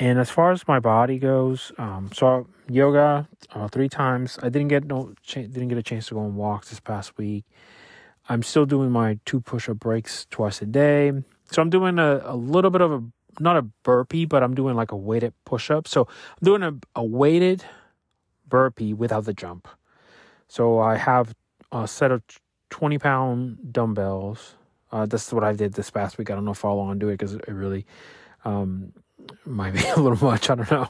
And 0.00 0.18
as 0.18 0.30
far 0.30 0.50
as 0.50 0.66
my 0.66 0.80
body 0.80 1.20
goes, 1.20 1.70
um, 1.78 2.10
so 2.12 2.48
yoga 2.68 3.28
uh, 3.52 3.68
three 3.68 3.88
times. 3.88 4.36
I 4.42 4.48
didn't 4.48 4.66
get 4.66 4.84
no 4.84 5.14
didn't 5.32 5.68
get 5.68 5.78
a 5.78 5.82
chance 5.84 6.08
to 6.08 6.14
go 6.14 6.20
on 6.22 6.34
walks 6.34 6.70
this 6.70 6.80
past 6.80 7.16
week. 7.16 7.44
I'm 8.28 8.42
still 8.42 8.66
doing 8.66 8.90
my 8.90 9.20
two 9.24 9.42
push 9.42 9.68
up 9.68 9.78
breaks 9.78 10.26
twice 10.28 10.60
a 10.60 10.66
day. 10.66 11.12
So 11.52 11.62
I'm 11.62 11.70
doing 11.70 12.00
a, 12.00 12.20
a 12.24 12.34
little 12.34 12.72
bit 12.72 12.80
of 12.80 12.90
a 12.90 13.00
not 13.38 13.56
a 13.56 13.62
burpee, 13.84 14.24
but 14.24 14.42
I'm 14.42 14.56
doing 14.56 14.74
like 14.74 14.90
a 14.90 14.96
weighted 14.96 15.34
push 15.44 15.70
up. 15.70 15.86
So 15.86 16.08
I'm 16.08 16.44
doing 16.44 16.64
a, 16.64 16.74
a 16.96 17.04
weighted 17.04 17.64
burpee 18.54 18.94
without 18.94 19.24
the 19.24 19.34
jump. 19.34 19.66
So 20.46 20.78
I 20.78 20.96
have 20.96 21.34
a 21.72 21.88
set 21.88 22.12
of 22.12 22.22
20 22.70 22.98
pound 22.98 23.72
dumbbells. 23.72 24.54
Uh, 24.92 25.06
is 25.12 25.32
what 25.32 25.42
I 25.42 25.52
did 25.54 25.72
this 25.72 25.90
past 25.90 26.18
week. 26.18 26.30
I 26.30 26.36
don't 26.36 26.44
know 26.44 26.52
if 26.52 26.64
I'll 26.64 26.78
on 26.78 27.00
do 27.00 27.08
it 27.08 27.14
because 27.14 27.34
it 27.34 27.48
really 27.48 27.84
um, 28.44 28.92
might 29.44 29.74
be 29.74 29.84
a 29.96 29.98
little 29.98 30.24
much. 30.24 30.50
I 30.50 30.54
don't 30.54 30.70
know. 30.70 30.88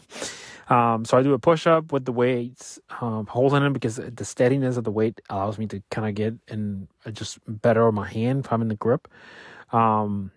Um, 0.68 1.06
so 1.06 1.16
I 1.16 1.22
do 1.22 1.32
a 1.32 1.38
push 1.38 1.66
up 1.66 1.90
with 1.90 2.04
the 2.04 2.12
weights, 2.12 2.78
um, 3.00 3.26
holding 3.26 3.62
them 3.62 3.72
because 3.72 3.96
the 3.96 4.24
steadiness 4.26 4.76
of 4.76 4.84
the 4.84 4.90
weight 4.90 5.22
allows 5.30 5.56
me 5.56 5.66
to 5.68 5.82
kind 5.90 6.06
of 6.06 6.14
get 6.14 6.34
and 6.48 6.86
just 7.12 7.38
better 7.46 7.90
my 7.92 8.08
hand 8.08 8.44
if 8.44 8.52
I'm 8.52 8.60
in 8.60 8.68
the 8.68 8.74
grip. 8.74 9.08
Um, 9.72 10.32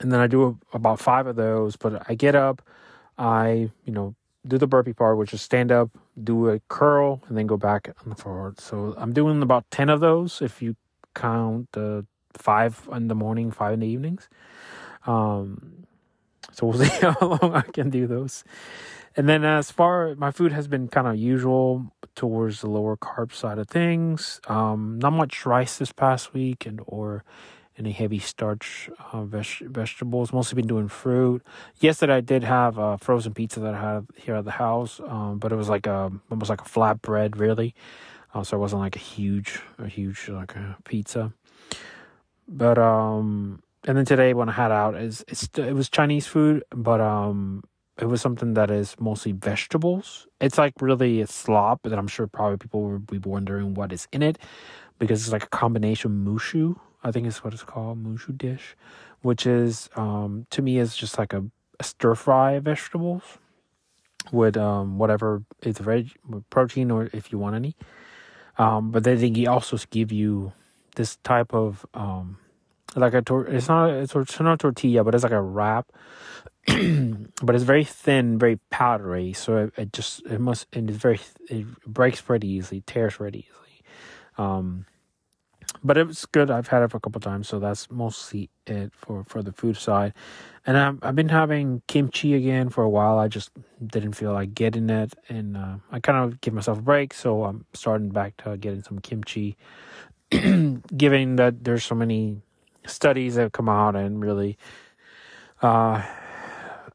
and 0.00 0.10
then 0.10 0.20
I 0.20 0.26
do 0.26 0.40
a, 0.72 0.76
about 0.76 0.98
five 0.98 1.26
of 1.26 1.36
those, 1.36 1.76
but 1.76 2.08
I 2.08 2.14
get 2.14 2.34
up, 2.34 2.62
I, 3.18 3.70
you 3.84 3.92
know, 3.92 4.14
do 4.48 4.58
the 4.58 4.66
burpee 4.66 4.92
part, 4.92 5.18
which 5.18 5.32
is 5.32 5.42
stand 5.42 5.70
up, 5.70 5.90
do 6.22 6.48
a 6.48 6.60
curl, 6.68 7.22
and 7.28 7.36
then 7.36 7.46
go 7.46 7.56
back 7.56 7.94
on 8.02 8.10
the 8.10 8.16
forward. 8.16 8.60
So 8.60 8.94
I'm 8.96 9.12
doing 9.12 9.42
about 9.42 9.70
10 9.70 9.88
of 9.88 10.00
those 10.00 10.42
if 10.42 10.62
you 10.62 10.74
count 11.14 11.68
the 11.72 12.06
five 12.32 12.88
in 12.92 13.08
the 13.08 13.14
morning, 13.14 13.50
five 13.50 13.74
in 13.74 13.80
the 13.80 13.86
evenings. 13.86 14.28
Um, 15.06 15.86
so 16.52 16.66
we'll 16.66 16.78
see 16.84 16.88
how 17.00 17.16
long 17.20 17.54
I 17.54 17.62
can 17.62 17.90
do 17.90 18.06
those. 18.06 18.44
And 19.16 19.28
then 19.28 19.44
as 19.44 19.70
far 19.70 20.14
my 20.14 20.30
food 20.30 20.52
has 20.52 20.68
been 20.68 20.88
kind 20.88 21.06
of 21.06 21.16
usual 21.16 21.92
towards 22.14 22.60
the 22.60 22.68
lower 22.68 22.96
carb 22.96 23.32
side 23.32 23.58
of 23.58 23.68
things. 23.68 24.40
Um, 24.48 24.98
not 25.00 25.12
much 25.12 25.44
rice 25.46 25.78
this 25.78 25.92
past 25.92 26.34
week 26.34 26.66
and 26.66 26.80
or 26.86 27.24
any 27.78 27.92
heavy 27.92 28.18
starch 28.18 28.90
uh, 29.12 29.24
veg- 29.24 29.68
vegetables. 29.70 30.32
Mostly 30.32 30.56
been 30.56 30.66
doing 30.66 30.88
fruit. 30.88 31.42
Yesterday 31.78 32.14
I 32.14 32.20
did 32.20 32.44
have 32.44 32.76
a 32.78 32.98
frozen 32.98 33.34
pizza 33.34 33.60
that 33.60 33.74
I 33.74 33.80
had 33.80 34.06
here 34.16 34.34
at 34.34 34.44
the 34.44 34.52
house, 34.52 35.00
um, 35.06 35.38
but 35.38 35.52
it 35.52 35.56
was 35.56 35.68
like 35.68 35.86
a 35.86 36.10
almost 36.30 36.50
like 36.50 36.60
a 36.60 36.64
flatbread, 36.64 37.38
really. 37.38 37.74
Uh, 38.34 38.42
so 38.42 38.56
it 38.56 38.60
wasn't 38.60 38.80
like 38.80 38.96
a 38.96 39.00
huge, 39.00 39.60
a 39.78 39.86
huge 39.86 40.28
like 40.28 40.54
a 40.54 40.76
pizza. 40.84 41.32
But 42.48 42.78
um, 42.78 43.62
and 43.86 43.96
then 43.96 44.04
today 44.04 44.34
when 44.34 44.48
I 44.48 44.52
had 44.52 44.72
out, 44.72 44.96
is 44.96 45.24
it's 45.28 45.48
it 45.56 45.74
was 45.74 45.88
Chinese 45.88 46.26
food, 46.26 46.64
but 46.70 47.00
um, 47.00 47.62
it 47.98 48.06
was 48.06 48.20
something 48.20 48.54
that 48.54 48.70
is 48.70 48.96
mostly 48.98 49.32
vegetables. 49.32 50.26
It's 50.40 50.58
like 50.58 50.74
really 50.80 51.20
a 51.20 51.26
slop 51.26 51.82
that 51.84 51.98
I'm 51.98 52.08
sure 52.08 52.26
probably 52.26 52.58
people 52.58 52.82
will 52.82 52.98
be 52.98 53.18
wondering 53.18 53.74
what 53.74 53.92
is 53.92 54.08
in 54.12 54.22
it 54.22 54.38
because 54.98 55.22
it's 55.22 55.32
like 55.32 55.44
a 55.44 55.48
combination 55.48 56.10
moo 56.10 56.38
shu 56.38 56.78
I 57.02 57.12
think 57.12 57.26
is 57.26 57.38
what 57.44 57.52
it's 57.54 57.62
called, 57.62 57.98
moo 57.98 58.16
shu 58.16 58.32
dish, 58.32 58.76
which 59.22 59.46
is 59.46 59.88
um, 59.96 60.46
to 60.50 60.62
me 60.62 60.78
is 60.78 60.96
just 60.96 61.18
like 61.18 61.32
a, 61.32 61.44
a 61.78 61.84
stir 61.84 62.14
fry 62.14 62.58
vegetables 62.58 63.22
with 64.32 64.56
um, 64.56 64.98
whatever 64.98 65.42
is 65.62 65.78
veg 65.78 66.12
protein 66.50 66.90
or 66.90 67.08
if 67.12 67.32
you 67.32 67.38
want 67.38 67.56
any. 67.56 67.76
Um, 68.58 68.90
but 68.90 69.04
then 69.04 69.18
they 69.18 69.46
also 69.46 69.78
give 69.90 70.10
you 70.10 70.52
this 70.96 71.16
type 71.16 71.54
of 71.54 71.86
um, 71.94 72.38
like 72.96 73.14
a 73.14 73.22
tor- 73.22 73.46
it's 73.46 73.68
not 73.68 73.90
it's, 73.90 74.14
it's 74.14 74.40
not 74.40 74.54
a 74.54 74.56
tortilla, 74.56 75.04
but 75.04 75.14
it's 75.14 75.22
like 75.22 75.32
a 75.32 75.40
wrap. 75.40 75.86
but 76.66 77.54
it's 77.54 77.64
very 77.64 77.84
thin, 77.84 78.38
very 78.38 78.58
powdery, 78.70 79.32
so 79.32 79.56
it, 79.56 79.72
it 79.76 79.92
just 79.92 80.24
it 80.26 80.40
must 80.40 80.66
and 80.72 80.90
it's 80.90 80.98
very 80.98 81.20
it 81.48 81.66
breaks 81.86 82.20
pretty 82.20 82.48
easily, 82.48 82.82
tears 82.86 83.16
pretty 83.16 83.46
easily. 83.48 83.82
Um, 84.36 84.86
but 85.82 85.96
it 85.96 86.06
was 86.06 86.26
good. 86.26 86.50
I've 86.50 86.68
had 86.68 86.82
it 86.82 86.90
for 86.90 86.96
a 86.96 87.00
couple 87.00 87.20
times, 87.20 87.48
so 87.48 87.58
that's 87.58 87.90
mostly 87.90 88.50
it 88.66 88.92
for 88.94 89.24
for 89.24 89.42
the 89.42 89.52
food 89.52 89.76
side. 89.76 90.14
And 90.66 90.76
I've 90.76 90.98
I've 91.02 91.14
been 91.14 91.28
having 91.28 91.82
kimchi 91.86 92.34
again 92.34 92.68
for 92.68 92.82
a 92.84 92.88
while. 92.88 93.18
I 93.18 93.28
just 93.28 93.50
didn't 93.84 94.12
feel 94.12 94.32
like 94.32 94.54
getting 94.54 94.90
it, 94.90 95.14
and 95.28 95.56
uh, 95.56 95.76
I 95.90 96.00
kind 96.00 96.18
of 96.18 96.40
give 96.40 96.54
myself 96.54 96.78
a 96.78 96.82
break. 96.82 97.14
So 97.14 97.44
I'm 97.44 97.64
starting 97.74 98.10
back 98.10 98.36
to 98.44 98.56
getting 98.56 98.82
some 98.82 98.98
kimchi. 98.98 99.56
Given 100.30 101.36
that 101.36 101.64
there's 101.64 101.84
so 101.84 101.94
many 101.94 102.42
studies 102.86 103.36
that 103.36 103.42
have 103.42 103.52
come 103.52 103.68
out 103.68 103.96
and 103.96 104.20
really, 104.22 104.58
uh, 105.62 106.02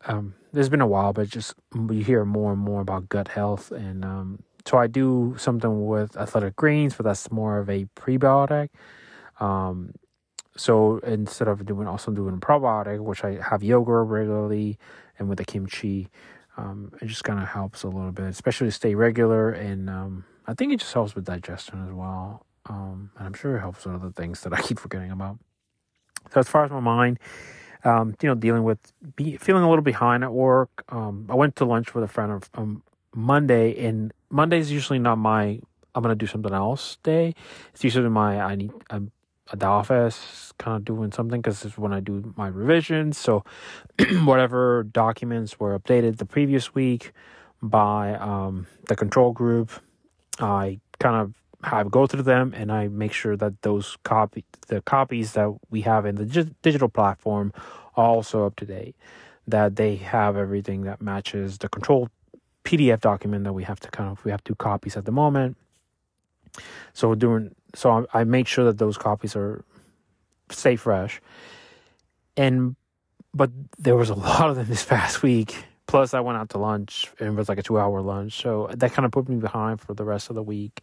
um, 0.06 0.36
there's 0.52 0.70
been 0.70 0.82
a 0.82 0.88
while, 0.88 1.14
but 1.14 1.30
just 1.30 1.56
you 1.74 2.04
hear 2.04 2.26
more 2.26 2.52
and 2.52 2.62
more 2.62 2.82
about 2.82 3.10
gut 3.10 3.28
health 3.28 3.72
and 3.72 4.06
um, 4.06 4.44
so 4.66 4.78
I 4.78 4.88
do 4.88 5.36
something 5.38 5.88
with 5.88 6.16
athletic 6.18 6.56
greens, 6.56 6.96
but 6.96 7.04
that's 7.04 7.32
more 7.32 7.60
of 7.60 7.70
a 7.70 7.86
prebiotic. 7.96 8.70
Um, 9.40 9.94
so 10.56 11.00
instead 11.00 11.48
of 11.48 11.66
doing 11.66 11.88
also 11.88 12.12
doing 12.12 12.40
probiotic, 12.40 13.00
which 13.00 13.24
I 13.24 13.40
have 13.42 13.64
yogurt 13.64 14.08
regularly, 14.08 14.78
and 15.20 15.28
with 15.28 15.38
the 15.38 15.46
kimchi, 15.46 16.10
um, 16.58 16.92
it 17.02 17.08
just 17.08 17.24
kind 17.24 17.40
of 17.40 17.48
helps 17.48 17.84
a 17.84 17.88
little 17.88 18.12
bit, 18.12 18.26
especially 18.26 18.68
to 18.68 18.72
stay 18.72 18.96
regular. 18.96 19.50
And 19.50 19.90
um, 19.90 20.26
I 20.46 20.54
think 20.54 20.72
it 20.72 20.80
just 20.80 20.94
helps 20.94 21.16
with 21.16 21.26
digestion 21.26 21.86
as 21.86 21.94
well. 21.94 22.46
Um, 22.68 23.12
and 23.18 23.28
I'm 23.28 23.34
sure 23.34 23.58
it 23.58 23.62
helps 23.62 23.86
with 23.86 23.96
other 23.96 24.12
things 24.12 24.42
that 24.42 24.54
I 24.54 24.62
keep 24.62 24.80
forgetting 24.80 25.12
about. 25.12 25.40
So 26.32 26.40
as 26.40 26.48
far 26.48 26.64
as 26.64 26.72
my 26.72 26.80
mind, 26.80 27.20
um, 27.84 28.16
you 28.22 28.30
know, 28.30 28.36
dealing 28.36 28.64
with 28.64 28.94
be, 29.16 29.38
feeling 29.38 29.64
a 29.64 29.70
little 29.70 29.84
behind 29.84 30.24
at 30.24 30.32
work. 30.32 30.84
Um, 30.90 31.28
I 31.30 31.36
went 31.36 31.56
to 31.58 31.66
lunch 31.66 31.94
with 31.94 32.04
a 32.04 32.08
friend 32.08 32.32
of, 32.32 32.50
um, 32.54 32.84
Monday, 33.14 33.86
and 33.86 34.14
Monday 34.30 34.60
is 34.60 34.72
usually 34.72 35.00
not 35.00 35.18
my 35.18 35.60
I'm 35.96 36.02
gonna 36.02 36.16
do 36.16 36.28
something 36.28 36.54
else 36.54 36.98
day. 37.04 37.36
It's 37.74 37.84
usually 37.84 38.10
my 38.10 38.42
I 38.42 38.56
need 38.56 38.72
I'm 38.90 39.12
at 39.52 39.60
the 39.60 39.66
office 39.66 40.54
kind 40.58 40.78
of 40.78 40.86
doing 40.86 41.12
something 41.12 41.42
because 41.42 41.64
it's 41.66 41.78
when 41.78 41.94
I 41.94 42.00
do 42.00 42.34
my 42.38 42.48
revisions. 42.48 43.18
So 43.18 43.44
whatever 44.24 44.84
documents 44.84 45.60
were 45.60 45.78
updated 45.78 46.18
the 46.18 46.26
previous 46.26 46.74
week 46.74 47.12
by 47.62 48.16
um, 48.16 48.68
the 48.88 48.96
control 48.96 49.32
group, 49.32 49.72
I 50.40 50.80
kind 51.00 51.16
of 51.16 51.34
have 51.68 51.92
go 51.92 52.08
through 52.08 52.24
them 52.24 52.54
and 52.56 52.72
I 52.72 52.88
make 52.88 53.14
sure 53.14 53.38
that 53.38 53.62
those 53.62 53.98
copy 54.04 54.44
the 54.68 54.82
copies 54.82 55.34
that 55.34 55.54
we 55.70 55.82
have 55.82 56.06
in 56.06 56.16
the 56.16 56.26
digital 56.62 56.90
platform 56.90 57.54
are 57.96 58.06
also 58.06 58.46
up 58.46 58.56
to 58.58 58.66
date. 58.66 58.96
That 59.48 59.76
they 59.76 59.98
have 59.98 60.38
everything 60.38 60.84
that 60.84 61.02
matches 61.02 61.58
the 61.58 61.68
control 61.68 62.10
PDF 62.64 63.02
document 63.02 63.44
that 63.44 63.54
we 63.54 63.64
have 63.64 63.80
to 63.82 63.90
kind 63.92 64.10
of 64.10 64.24
we 64.26 64.32
have 64.32 64.44
two 64.44 64.56
copies 64.56 64.98
at 64.98 65.06
the 65.06 65.12
moment. 65.12 65.58
So 66.94 67.16
doing 67.16 67.56
so 67.76 68.06
I, 68.14 68.22
I 68.22 68.24
made 68.24 68.48
sure 68.48 68.66
that 68.66 68.78
those 68.78 68.98
copies 68.98 69.36
are 69.36 69.64
stay 70.50 70.76
fresh. 70.76 71.22
And 72.38 72.76
but 73.34 73.52
there 73.78 73.96
was 73.96 74.10
a 74.10 74.16
lot 74.30 74.50
of 74.50 74.56
them 74.56 74.68
this 74.68 74.84
past 74.84 75.24
week. 75.24 75.56
Plus, 75.86 76.14
I 76.14 76.22
went 76.22 76.38
out 76.38 76.50
to 76.50 76.58
lunch 76.58 77.12
and 77.20 77.30
it 77.30 77.36
was 77.36 77.50
like 77.50 77.60
a 77.60 77.64
two 77.64 77.78
hour 77.78 78.02
lunch, 78.02 78.42
so 78.42 78.70
that 78.74 78.94
kind 78.94 79.06
of 79.06 79.12
put 79.12 79.28
me 79.30 79.36
behind 79.36 79.82
for 79.82 79.94
the 79.94 80.06
rest 80.06 80.30
of 80.30 80.36
the 80.36 80.44
week. 80.44 80.82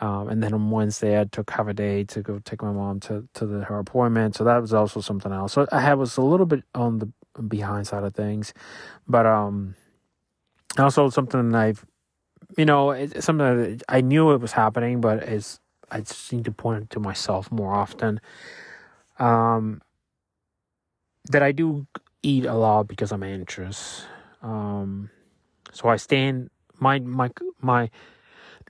Um, 0.00 0.28
and 0.28 0.42
then 0.42 0.52
on 0.52 0.70
Wednesday, 0.70 1.20
I 1.20 1.24
took 1.24 1.50
half 1.50 1.68
a 1.68 1.74
day 1.74 2.02
to 2.04 2.22
go 2.22 2.40
take 2.44 2.62
my 2.62 2.72
mom 2.72 2.98
to 3.00 3.28
to 3.34 3.46
the, 3.46 3.64
her 3.64 3.78
appointment. 3.78 4.34
So 4.34 4.44
that 4.44 4.58
was 4.58 4.72
also 4.72 5.00
something 5.00 5.30
else. 5.30 5.52
So 5.52 5.66
I 5.70 5.80
had 5.80 5.94
was 5.94 6.16
a 6.16 6.22
little 6.22 6.46
bit 6.46 6.64
on 6.74 6.98
the 6.98 7.12
behind 7.42 7.86
side 7.86 8.02
of 8.04 8.14
things, 8.14 8.52
but 9.06 9.26
um, 9.26 9.74
also 10.80 11.10
something 11.10 11.54
I've, 11.54 11.84
you 12.56 12.64
know, 12.64 12.90
it's 12.90 13.24
something 13.24 13.80
I 13.88 14.00
knew 14.00 14.32
it 14.32 14.40
was 14.40 14.52
happening, 14.52 15.00
but 15.00 15.22
it's 15.22 15.60
I 15.90 16.00
just 16.00 16.32
need 16.32 16.44
to 16.46 16.52
point 16.52 16.84
it 16.84 16.90
to 16.90 17.00
myself 17.00 17.50
more 17.52 17.74
often. 17.74 18.20
Um, 19.18 19.82
that 21.30 21.42
I 21.42 21.52
do 21.52 21.86
eat 22.22 22.46
a 22.46 22.54
lot 22.54 22.88
because 22.88 23.12
I'm 23.12 23.22
anxious. 23.22 24.06
Um, 24.42 25.10
so 25.72 25.88
I 25.88 25.96
stand 25.96 26.50
my 26.78 26.98
my 26.98 27.30
my 27.60 27.90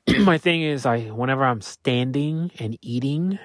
my 0.21 0.39
thing 0.39 0.63
is 0.63 0.87
I 0.87 1.01
whenever 1.07 1.45
I'm 1.45 1.61
standing 1.61 2.51
and 2.59 2.77
eating, 2.83 3.39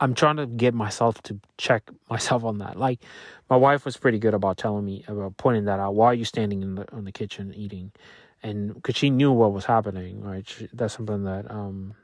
I'm 0.00 0.14
trying 0.14 0.36
to 0.36 0.46
get 0.46 0.74
myself 0.74 1.22
to 1.22 1.40
check 1.58 1.90
myself 2.10 2.44
on 2.44 2.58
that. 2.58 2.78
Like 2.78 3.00
my 3.48 3.56
wife 3.56 3.84
was 3.84 3.96
pretty 3.96 4.18
good 4.18 4.34
about 4.34 4.56
telling 4.58 4.84
me 4.84 5.04
about 5.08 5.36
pointing 5.36 5.64
that 5.64 5.80
out. 5.80 5.94
Why 5.94 6.06
are 6.06 6.14
you 6.14 6.24
standing 6.24 6.62
in 6.62 6.74
the 6.76 6.86
in 6.92 7.04
the 7.04 7.12
kitchen 7.12 7.52
eating? 7.54 7.92
And 8.42 8.74
because 8.74 8.96
she 8.96 9.10
knew 9.10 9.32
what 9.32 9.52
was 9.52 9.64
happening, 9.64 10.22
right? 10.22 10.46
She, 10.48 10.68
that's 10.72 10.94
something 10.94 11.24
that 11.24 11.50
um 11.50 11.94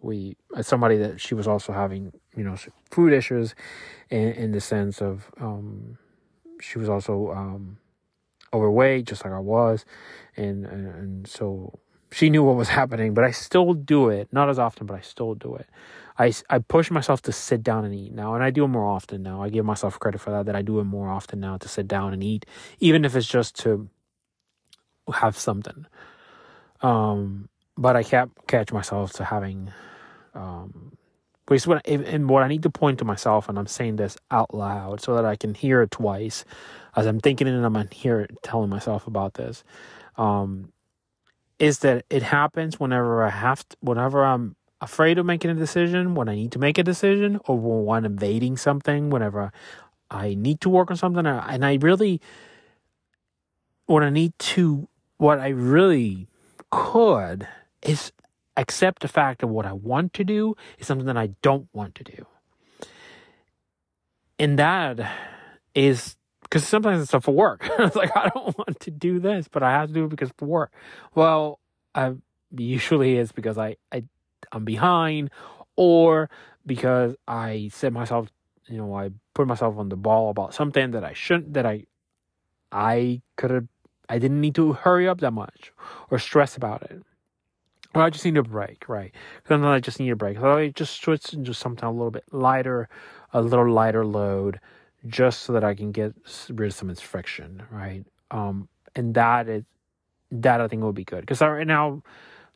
we 0.00 0.36
as 0.56 0.66
somebody 0.66 0.96
that 0.98 1.20
she 1.20 1.34
was 1.34 1.46
also 1.46 1.72
having 1.72 2.12
you 2.36 2.44
know 2.44 2.56
food 2.90 3.12
issues 3.12 3.54
in, 4.10 4.32
in 4.32 4.52
the 4.52 4.60
sense 4.60 5.00
of 5.00 5.30
um 5.40 5.96
she 6.60 6.78
was 6.78 6.88
also 6.88 7.30
um 7.30 7.78
overweight 8.52 9.06
just 9.06 9.24
like 9.24 9.32
I 9.32 9.38
was 9.38 9.84
and, 10.36 10.66
and 10.66 10.86
and 10.86 11.26
so 11.26 11.78
she 12.12 12.30
knew 12.30 12.44
what 12.44 12.56
was 12.56 12.68
happening, 12.80 13.14
but 13.14 13.24
I 13.24 13.30
still 13.30 13.74
do 13.74 14.08
it. 14.10 14.28
Not 14.32 14.48
as 14.48 14.58
often, 14.58 14.86
but 14.86 14.94
I 14.94 15.00
still 15.00 15.34
do 15.34 15.54
it. 15.56 15.66
I, 16.18 16.32
I 16.50 16.58
push 16.58 16.90
myself 16.90 17.22
to 17.22 17.32
sit 17.32 17.62
down 17.62 17.84
and 17.84 17.94
eat 17.94 18.12
now, 18.12 18.34
and 18.34 18.44
I 18.44 18.50
do 18.50 18.64
it 18.64 18.68
more 18.68 18.86
often 18.86 19.22
now. 19.22 19.42
I 19.42 19.48
give 19.48 19.64
myself 19.64 19.98
credit 19.98 20.20
for 20.20 20.30
that, 20.30 20.46
that 20.46 20.56
I 20.56 20.62
do 20.62 20.80
it 20.80 20.84
more 20.84 21.08
often 21.08 21.40
now 21.40 21.56
to 21.58 21.68
sit 21.68 21.88
down 21.88 22.12
and 22.12 22.22
eat, 22.22 22.46
even 22.80 23.04
if 23.04 23.16
it's 23.16 23.26
just 23.26 23.58
to 23.60 23.88
have 25.12 25.36
something. 25.36 25.86
Um, 26.80 27.48
but 27.76 27.96
I 27.96 28.02
can't 28.02 28.30
catch 28.46 28.72
myself 28.72 29.12
to 29.14 29.24
having, 29.24 29.72
um, 30.34 30.96
which 31.48 31.66
what, 31.66 31.86
and 31.86 32.28
what 32.28 32.42
I 32.42 32.48
need 32.48 32.62
to 32.64 32.70
point 32.70 32.98
to 32.98 33.04
myself, 33.04 33.48
and 33.48 33.58
I'm 33.58 33.66
saying 33.66 33.96
this 33.96 34.16
out 34.30 34.54
loud 34.54 35.00
so 35.00 35.14
that 35.14 35.24
I 35.24 35.36
can 35.36 35.54
hear 35.54 35.82
it 35.82 35.90
twice 35.90 36.44
as 36.94 37.06
I'm 37.06 37.20
thinking 37.20 37.46
it 37.46 37.54
and 37.54 37.64
I'm 37.64 37.88
here 37.90 38.28
telling 38.42 38.68
myself 38.68 39.06
about 39.06 39.34
this. 39.34 39.64
Um, 40.16 40.72
is 41.58 41.78
that 41.80 42.04
it 42.10 42.22
happens 42.22 42.80
whenever 42.80 43.22
I 43.22 43.30
have 43.30 43.66
to, 43.68 43.76
whenever 43.80 44.24
I'm 44.24 44.56
afraid 44.82 45.16
of 45.16 45.24
making 45.24 45.50
a 45.50 45.54
decision, 45.54 46.14
when 46.14 46.28
I 46.28 46.34
need 46.34 46.52
to 46.52 46.58
make 46.58 46.76
a 46.76 46.82
decision, 46.82 47.40
or 47.46 47.56
when 47.58 48.04
I'm 48.04 48.16
evading 48.16 48.56
something, 48.56 49.08
whenever 49.10 49.52
I 50.10 50.34
need 50.34 50.60
to 50.62 50.68
work 50.68 50.90
on 50.90 50.96
something, 50.96 51.24
and 51.24 51.64
I 51.64 51.78
really, 51.80 52.20
when 53.86 54.02
I 54.02 54.10
need 54.10 54.38
to, 54.38 54.88
what 55.16 55.38
I 55.38 55.48
really 55.48 56.26
could 56.70 57.46
is 57.82 58.12
accept 58.56 59.02
the 59.02 59.08
fact 59.08 59.40
that 59.40 59.46
what 59.46 59.64
I 59.64 59.72
want 59.72 60.12
to 60.14 60.24
do 60.24 60.56
is 60.78 60.86
something 60.86 61.06
that 61.06 61.16
I 61.16 61.28
don't 61.40 61.68
want 61.72 61.94
to 61.94 62.04
do. 62.04 62.26
And 64.38 64.58
that 64.58 64.98
is 65.74 66.16
because 66.42 66.66
sometimes 66.66 67.00
it's 67.00 67.10
stuff 67.10 67.24
for 67.24 67.34
work. 67.34 67.66
it's 67.78 67.96
like 67.96 68.14
I 68.16 68.28
don't 68.28 68.58
want 68.58 68.80
to 68.80 68.90
do 68.90 69.20
this, 69.20 69.48
but 69.48 69.62
I 69.62 69.70
have 69.70 69.88
to 69.88 69.94
do 69.94 70.04
it 70.04 70.10
because 70.10 70.32
for 70.36 70.46
work. 70.46 70.72
Well, 71.14 71.60
I 71.94 72.14
usually 72.54 73.16
it's 73.16 73.32
because 73.32 73.56
I 73.56 73.76
I 73.92 74.04
I'm 74.52 74.64
behind, 74.64 75.30
or 75.76 76.30
because 76.66 77.16
I 77.26 77.70
set 77.72 77.92
myself, 77.92 78.28
you 78.68 78.78
know, 78.78 78.94
I 78.94 79.10
put 79.34 79.46
myself 79.46 79.78
on 79.78 79.88
the 79.88 79.96
ball 79.96 80.30
about 80.30 80.54
something 80.54 80.92
that 80.92 81.04
I 81.04 81.12
shouldn't, 81.14 81.54
that 81.54 81.66
I 81.66 81.86
I 82.72 83.20
could 83.36 83.50
have, 83.50 83.66
I 84.08 84.18
didn't 84.18 84.40
need 84.40 84.54
to 84.56 84.72
hurry 84.72 85.06
up 85.06 85.20
that 85.20 85.32
much 85.32 85.72
or 86.10 86.18
stress 86.18 86.56
about 86.56 86.82
it. 86.84 87.02
Or 87.94 88.02
I 88.02 88.10
just 88.10 88.24
need 88.24 88.38
a 88.38 88.42
break, 88.42 88.88
right? 88.88 89.14
Then 89.48 89.64
I 89.64 89.78
just 89.78 90.00
need 90.00 90.10
a 90.10 90.16
break. 90.16 90.38
So 90.38 90.56
I 90.56 90.68
just 90.68 91.02
switch 91.02 91.34
into 91.34 91.52
something 91.52 91.86
a 91.86 91.92
little 91.92 92.10
bit 92.10 92.24
lighter, 92.32 92.88
a 93.34 93.42
little 93.42 93.70
lighter 93.70 94.06
load 94.06 94.58
just 95.06 95.42
so 95.42 95.52
that 95.52 95.64
I 95.64 95.74
can 95.74 95.92
get 95.92 96.14
rid 96.48 96.68
of 96.68 96.74
some 96.74 96.88
of 96.88 96.96
this 96.96 97.04
friction, 97.04 97.62
right? 97.70 98.04
Um, 98.30 98.68
and 98.94 99.14
that 99.14 99.48
is 99.48 99.64
that 100.30 100.62
I 100.62 100.68
think 100.68 100.82
will 100.82 100.94
be 100.94 101.04
good 101.04 101.20
because 101.20 101.42
right 101.42 101.66
now, 101.66 102.02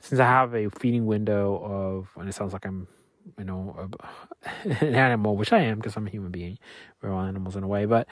since 0.00 0.20
I 0.20 0.24
have 0.26 0.54
a 0.54 0.68
feeding 0.70 1.06
window 1.06 1.56
of, 1.62 2.08
and 2.20 2.28
it 2.28 2.32
sounds 2.32 2.52
like 2.52 2.64
I'm, 2.66 2.86
you 3.38 3.44
know, 3.44 3.90
a, 4.44 4.68
an 4.84 4.94
animal, 4.94 5.36
which 5.36 5.52
I 5.52 5.60
am 5.60 5.78
because 5.78 5.96
I'm 5.96 6.06
a 6.06 6.10
human 6.10 6.30
being. 6.30 6.58
We're 7.02 7.12
all 7.12 7.22
animals 7.22 7.56
in 7.56 7.62
a 7.64 7.68
way, 7.68 7.86
but 7.86 8.06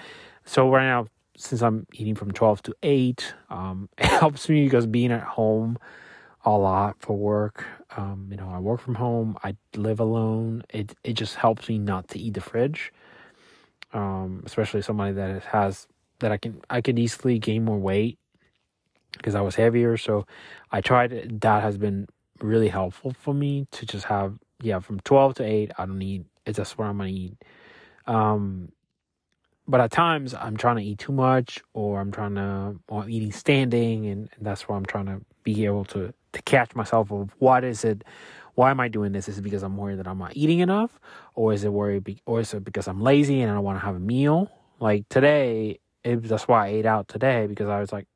so 0.45 0.71
right 0.71 0.87
now, 0.87 1.07
since 1.37 1.63
I'm 1.63 1.87
eating 1.95 2.15
from 2.15 2.31
twelve 2.33 2.63
to 2.65 2.75
eight, 2.83 3.35
um, 3.51 3.89
it 3.99 4.07
helps 4.07 4.49
me 4.49 4.65
because 4.65 4.87
being 4.87 5.13
at 5.13 5.23
home 5.23 5.79
a 6.45 6.53
lot 6.53 6.97
for 7.01 7.17
work. 7.17 7.65
Um, 7.97 8.29
you 8.31 8.37
know, 8.37 8.51
I 8.51 8.59
work 8.61 8.81
from 8.81 8.97
home. 8.97 9.37
I 9.43 9.57
live 9.77 10.01
alone. 10.01 10.63
It 10.71 10.95
it 11.05 11.15
just 11.15 11.37
helps 11.37 11.69
me 11.69 11.79
not 11.79 12.09
to 12.09 12.19
eat 12.19 12.35
the 12.35 12.41
fridge 12.41 12.93
um, 13.93 14.43
especially 14.45 14.83
somebody 14.83 15.13
that 15.13 15.43
has 15.45 15.87
that 16.21 16.33
I 16.33 16.37
can 16.37 16.61
I 16.71 16.81
could 16.81 16.99
easily 16.99 17.39
gain 17.39 17.65
more 17.65 17.79
weight 17.79 18.19
because 19.17 19.35
I 19.35 19.41
was 19.41 19.55
heavier. 19.57 19.97
So 19.97 20.27
I 20.73 20.81
tried 20.81 21.41
that 21.43 21.63
has 21.63 21.79
been 21.79 22.07
really 22.41 22.69
helpful 22.69 23.15
for 23.21 23.35
me 23.35 23.67
to 23.73 23.87
just 23.87 24.07
have 24.07 24.35
yeah 24.63 24.81
from 24.81 25.01
twelve 25.01 25.35
to 25.37 25.45
eight. 25.45 25.73
I 25.79 25.87
don't 25.87 25.99
need 25.99 26.25
it's 26.47 26.59
just 26.59 26.79
what 26.79 26.87
I'm 26.87 26.99
gonna 26.99 27.11
eat. 27.11 27.37
Um, 28.07 28.71
but 29.67 29.81
at 29.81 29.91
times 29.91 30.35
I'm 30.35 30.57
trying 30.57 30.77
to 30.77 30.83
eat 30.83 30.99
too 30.99 31.13
much, 31.13 31.63
or 31.75 32.01
I'm 32.01 32.13
trying 32.13 32.35
to 32.37 32.77
or 32.89 33.05
I'm 33.05 33.11
eating 33.11 33.33
standing, 33.33 34.07
and, 34.07 34.29
and 34.37 34.47
that's 34.47 34.69
why 34.69 34.77
I'm 34.77 34.87
trying 34.87 35.07
to 35.07 35.21
be 35.43 35.65
able 35.65 35.85
to 35.87 36.13
to 36.33 36.43
catch 36.43 36.75
myself 36.75 37.13
of 37.13 37.31
what 37.39 37.65
is 37.65 37.85
it 37.85 38.05
why 38.55 38.71
am 38.71 38.81
I 38.81 38.89
doing 38.89 39.13
this? 39.13 39.29
Is 39.29 39.39
it 39.39 39.43
because 39.43 39.63
I'm 39.63 39.77
worried 39.77 39.99
that 39.99 40.09
I'm 40.09 40.19
not 40.19 40.37
eating 40.37 40.61
enough, 40.61 40.99
or 41.35 41.53
is 41.53 41.65
it 41.65 41.73
worried, 41.73 42.05
be- 42.05 42.23
or 42.27 42.41
is 42.41 42.55
it 42.55 42.65
because 42.65 42.89
I'm 42.89 43.01
lazy 43.01 43.41
and 43.43 43.51
I 43.51 43.55
don't 43.55 43.65
want 43.65 43.81
to 43.81 43.85
have 43.85 43.97
a 43.97 44.01
meal? 44.01 44.51
Like 44.81 45.09
today, 45.09 45.81
it, 46.05 46.23
that's 46.25 46.49
why 46.49 46.67
I 46.67 46.71
ate 46.71 46.87
out 46.87 47.09
today 47.09 47.47
because 47.47 47.69
I 47.69 47.81
was 47.81 47.93
like, 47.93 48.07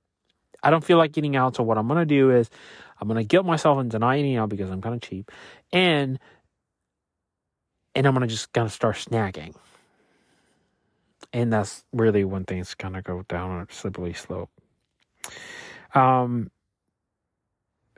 I 0.63 0.71
don't 0.71 0.85
feel 0.85 0.99
like 0.99 1.17
eating 1.17 1.37
out. 1.37 1.57
So 1.57 1.63
what 1.63 1.79
I'm 1.79 1.89
gonna 1.89 2.05
do 2.07 2.31
is, 2.31 2.51
I'm 3.01 3.09
gonna 3.09 3.25
guilt 3.25 3.47
myself 3.47 3.81
into 3.81 3.99
not 3.99 4.17
eating 4.17 4.37
out 4.37 4.49
because 4.49 4.71
I'm 4.71 4.83
kind 4.83 4.95
of 4.95 5.01
cheap, 5.01 5.31
and 5.73 6.19
and 7.95 8.07
I'm 8.07 8.15
gonna 8.15 8.27
just 8.27 8.53
gonna 8.53 8.69
start 8.69 8.97
snacking. 8.97 9.55
And 11.33 11.53
that's 11.53 11.85
really 11.93 12.25
when 12.25 12.45
things 12.45 12.75
kind 12.75 12.97
of 12.97 13.05
go 13.05 13.23
down 13.29 13.67
a 13.69 13.73
slippery 13.73 14.15
slope. 14.15 14.51
Um, 15.95 16.51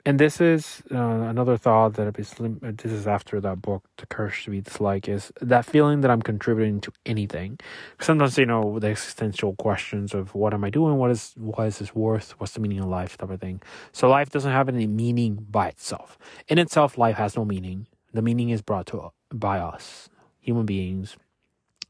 and 0.05 0.19
this 0.19 0.41
is 0.41 0.81
uh, 0.91 0.97
another 0.97 1.57
thought 1.57 1.93
that 1.93 2.13
this 2.15 2.91
is 2.91 3.07
after 3.07 3.39
that 3.41 3.61
book 3.61 3.83
the 3.97 4.05
Courage 4.05 4.45
to 4.45 4.51
Be 4.51 4.61
Disliked 4.61 5.07
is 5.07 5.31
that 5.41 5.65
feeling 5.65 6.01
that 6.01 6.11
i'm 6.11 6.21
contributing 6.21 6.81
to 6.81 6.91
anything. 7.05 7.59
Sometimes 7.99 8.37
you 8.37 8.45
know 8.45 8.79
the 8.79 8.87
existential 8.87 9.55
questions 9.55 10.13
of 10.13 10.33
what 10.33 10.53
am 10.53 10.63
i 10.63 10.69
doing? 10.69 10.97
What 10.97 11.11
is 11.11 11.33
what 11.37 11.67
is 11.67 11.79
this 11.79 11.93
worth? 11.93 12.31
What's 12.39 12.53
the 12.53 12.59
meaning 12.59 12.79
of 12.79 12.85
life 12.85 13.17
type 13.17 13.29
of 13.29 13.39
thing. 13.39 13.61
So 13.91 14.09
life 14.09 14.29
doesn't 14.29 14.51
have 14.51 14.69
any 14.69 14.87
meaning 14.87 15.45
by 15.49 15.67
itself. 15.67 16.17
In 16.47 16.57
itself 16.57 16.97
life 16.97 17.17
has 17.17 17.35
no 17.35 17.45
meaning. 17.45 17.87
The 18.13 18.21
meaning 18.21 18.49
is 18.49 18.61
brought 18.61 18.87
to 18.87 19.11
by 19.31 19.59
us 19.59 20.09
human 20.39 20.65
beings. 20.65 21.15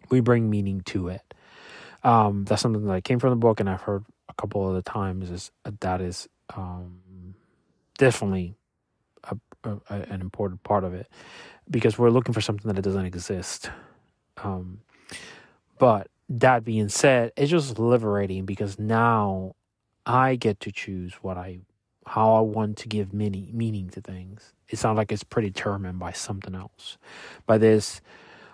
We 0.10 0.20
bring 0.20 0.50
meaning 0.50 0.82
to 0.88 1.08
it. 1.08 1.34
Um, 2.04 2.46
that's 2.46 2.62
something 2.62 2.86
that 2.86 3.04
came 3.04 3.20
from 3.20 3.30
the 3.30 3.36
book 3.36 3.60
and 3.60 3.70
i've 3.70 3.82
heard 3.82 4.04
a 4.28 4.34
couple 4.34 4.68
of 4.68 4.74
the 4.74 4.82
times 4.82 5.30
is 5.30 5.52
that 5.82 6.02
is 6.02 6.28
um, 6.58 7.01
definitely 8.02 8.56
a, 9.26 9.38
a, 9.64 9.80
an 10.10 10.22
important 10.22 10.64
part 10.64 10.84
of 10.84 10.92
it 10.96 11.08
because 11.70 12.00
we're 12.00 12.10
looking 12.10 12.34
for 12.34 12.42
something 12.42 12.74
that 12.74 12.82
doesn't 12.82 13.06
exist. 13.06 13.70
Um, 14.44 14.80
but 15.78 16.08
that 16.28 16.64
being 16.64 16.90
said, 16.90 17.32
it's 17.38 17.52
just 17.52 17.78
liberating 17.78 18.46
because 18.46 18.80
now 18.80 19.54
I 20.04 20.36
get 20.36 20.60
to 20.62 20.72
choose 20.72 21.14
what 21.22 21.38
I, 21.38 21.60
how 22.08 22.34
I 22.34 22.40
want 22.42 22.78
to 22.78 22.88
give 22.88 23.14
meaning 23.14 23.52
meaning 23.54 23.92
to 23.92 24.02
things. 24.02 24.54
It's 24.68 24.84
not 24.84 24.96
like 24.96 25.12
it's 25.12 25.24
predetermined 25.24 26.00
by 26.00 26.14
something 26.14 26.56
else, 26.56 26.98
by 27.46 27.60
this, 27.60 28.02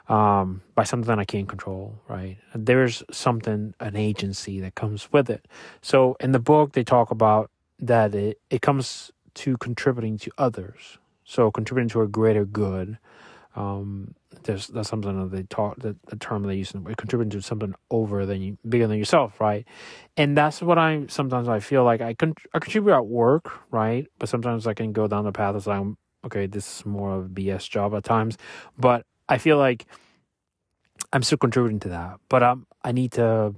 um, 0.09 0.61
by 0.75 0.83
something 0.83 1.07
that 1.07 1.19
I 1.19 1.25
can't 1.25 1.47
control. 1.47 1.95
Right? 2.09 2.37
There's 2.53 3.01
something, 3.11 3.75
an 3.79 3.95
agency 3.95 4.59
that 4.59 4.75
comes 4.75 5.09
with 5.13 5.29
it. 5.29 5.47
So 5.81 6.17
in 6.19 6.33
the 6.33 6.39
book, 6.39 6.73
they 6.73 6.83
talk 6.83 7.11
about 7.11 7.49
that 7.79 8.15
it 8.15 8.39
it 8.49 8.61
comes 8.61 9.11
to 9.37 9.57
contributing 9.57 10.17
to 10.19 10.31
others. 10.37 10.97
So 11.23 11.51
contributing 11.51 11.89
to 11.89 12.01
a 12.01 12.07
greater 12.07 12.45
good. 12.45 12.97
Um, 13.55 14.13
there's 14.43 14.67
that's 14.67 14.89
something 14.89 15.19
that 15.19 15.35
they 15.35 15.43
talk 15.43 15.77
that 15.79 16.01
the 16.07 16.15
term 16.15 16.43
they 16.43 16.55
use 16.55 16.71
contributing 16.71 17.31
to 17.31 17.41
something 17.41 17.73
over 17.89 18.25
than 18.25 18.41
you 18.41 18.57
bigger 18.67 18.87
than 18.87 18.97
yourself, 18.97 19.41
right? 19.41 19.65
And 20.15 20.37
that's 20.37 20.61
what 20.61 20.77
I 20.77 21.05
sometimes 21.07 21.49
I 21.49 21.59
feel 21.59 21.83
like 21.83 22.01
I 22.01 22.13
can 22.13 22.33
I 22.53 22.59
contribute 22.59 22.93
at 22.93 23.07
work, 23.07 23.51
right? 23.71 24.05
But 24.19 24.29
sometimes 24.29 24.67
I 24.67 24.73
can 24.73 24.93
go 24.93 25.07
down 25.07 25.25
the 25.25 25.31
path 25.31 25.55
of 25.55 25.65
like 25.65 25.83
okay, 26.25 26.45
this 26.45 26.79
is 26.79 26.85
more 26.85 27.15
of 27.15 27.25
a 27.25 27.29
BS 27.29 27.69
job 27.69 27.95
at 27.95 28.03
times, 28.03 28.37
but 28.77 29.05
I 29.29 29.37
feel 29.37 29.57
like 29.57 29.85
I'm 31.13 31.23
still 31.23 31.37
contributing 31.37 31.79
to 31.81 31.89
that, 31.89 32.19
but 32.29 32.43
um, 32.43 32.67
I 32.83 32.91
need 32.91 33.13
to 33.13 33.55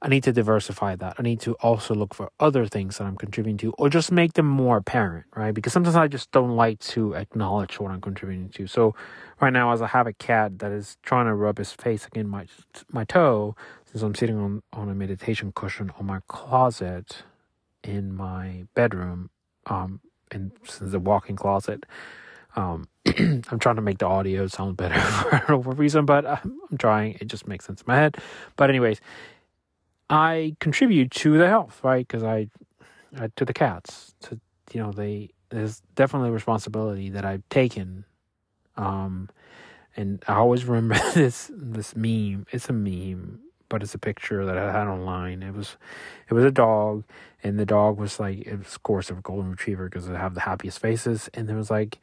I 0.00 0.08
need 0.08 0.22
to 0.24 0.32
diversify 0.32 0.94
that. 0.96 1.16
I 1.18 1.22
need 1.22 1.40
to 1.40 1.54
also 1.54 1.94
look 1.94 2.14
for 2.14 2.30
other 2.38 2.66
things 2.66 2.98
that 2.98 3.04
I'm 3.04 3.16
contributing 3.16 3.56
to 3.58 3.72
or 3.78 3.88
just 3.88 4.12
make 4.12 4.34
them 4.34 4.46
more 4.46 4.76
apparent, 4.76 5.26
right? 5.34 5.52
Because 5.52 5.72
sometimes 5.72 5.96
I 5.96 6.06
just 6.06 6.30
don't 6.30 6.54
like 6.54 6.78
to 6.80 7.14
acknowledge 7.14 7.80
what 7.80 7.90
I'm 7.90 8.00
contributing 8.00 8.48
to. 8.50 8.66
So 8.68 8.94
right 9.40 9.52
now 9.52 9.72
as 9.72 9.82
I 9.82 9.88
have 9.88 10.06
a 10.06 10.12
cat 10.12 10.60
that 10.60 10.70
is 10.70 10.96
trying 11.02 11.26
to 11.26 11.34
rub 11.34 11.58
his 11.58 11.72
face 11.72 12.06
against 12.06 12.30
my 12.30 12.46
my 12.92 13.04
toe 13.04 13.56
since 13.86 14.02
I'm 14.02 14.14
sitting 14.14 14.38
on 14.38 14.62
on 14.72 14.88
a 14.88 14.94
meditation 14.94 15.52
cushion 15.52 15.90
on 15.98 16.06
my 16.06 16.20
closet 16.28 17.24
in 17.82 18.14
my 18.14 18.64
bedroom 18.74 19.30
um 19.66 20.00
and 20.30 20.52
since 20.64 20.94
a 20.94 20.98
walk-in 21.00 21.36
closet 21.36 21.84
um 22.56 22.88
I'm 23.06 23.58
trying 23.58 23.76
to 23.76 23.82
make 23.82 23.98
the 23.98 24.06
audio 24.06 24.46
sound 24.46 24.76
better 24.76 25.00
for 25.00 25.44
no 25.48 25.56
reason, 25.58 26.04
but 26.04 26.26
I'm, 26.26 26.60
I'm 26.70 26.78
trying. 26.78 27.16
It 27.20 27.26
just 27.28 27.48
makes 27.48 27.64
sense 27.64 27.80
in 27.80 27.84
my 27.88 27.96
head. 27.96 28.16
But 28.56 28.70
anyways, 28.70 29.00
I 30.10 30.56
contribute 30.60 31.10
to 31.12 31.36
the 31.36 31.48
health, 31.48 31.80
right? 31.82 32.06
Because 32.06 32.22
I, 32.22 32.48
I, 33.18 33.28
to 33.36 33.44
the 33.44 33.52
cats, 33.52 34.14
to 34.22 34.40
you 34.72 34.82
know, 34.82 34.92
they 34.92 35.30
there's 35.50 35.80
definitely 35.94 36.28
a 36.28 36.32
responsibility 36.32 37.10
that 37.10 37.24
I've 37.24 37.48
taken. 37.48 38.04
Um, 38.76 39.28
and 39.96 40.22
I 40.28 40.34
always 40.34 40.64
remember 40.64 40.98
this 41.14 41.50
this 41.54 41.96
meme. 41.96 42.46
It's 42.52 42.68
a 42.68 42.72
meme, 42.72 43.40
but 43.68 43.82
it's 43.82 43.94
a 43.94 43.98
picture 43.98 44.44
that 44.44 44.56
I 44.56 44.72
had 44.72 44.86
online. 44.86 45.42
It 45.42 45.54
was, 45.54 45.76
it 46.28 46.34
was 46.34 46.44
a 46.44 46.50
dog, 46.50 47.04
and 47.42 47.58
the 47.58 47.66
dog 47.66 47.98
was 47.98 48.20
like, 48.20 48.40
it 48.40 48.58
was 48.58 48.74
of 48.74 48.82
course 48.82 49.10
a 49.10 49.14
golden 49.14 49.50
retriever 49.50 49.88
because 49.88 50.06
they 50.06 50.14
have 50.14 50.34
the 50.34 50.40
happiest 50.40 50.78
faces, 50.78 51.28
and 51.34 51.48
there 51.48 51.56
was 51.56 51.70
like, 51.70 51.98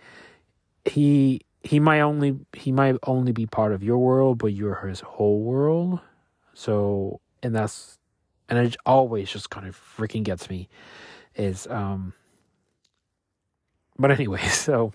he 0.85 1.41
he 1.63 1.79
might 1.79 2.01
only 2.01 2.39
he 2.53 2.71
might 2.71 2.95
only 3.03 3.31
be 3.31 3.45
part 3.45 3.71
of 3.71 3.83
your 3.83 3.97
world, 3.97 4.37
but 4.37 4.53
you're 4.53 4.87
his 4.87 5.01
whole 5.01 5.41
world. 5.41 5.99
So 6.53 7.21
and 7.45 7.55
that's 7.55 7.97
and 8.49 8.59
it 8.59 8.75
always 8.85 9.31
just 9.31 9.49
kind 9.49 9.67
of 9.67 9.79
freaking 9.97 10.23
gets 10.23 10.49
me 10.49 10.67
is 11.35 11.67
um 11.67 12.13
but 13.97 14.11
anyway 14.11 14.41
so 14.49 14.91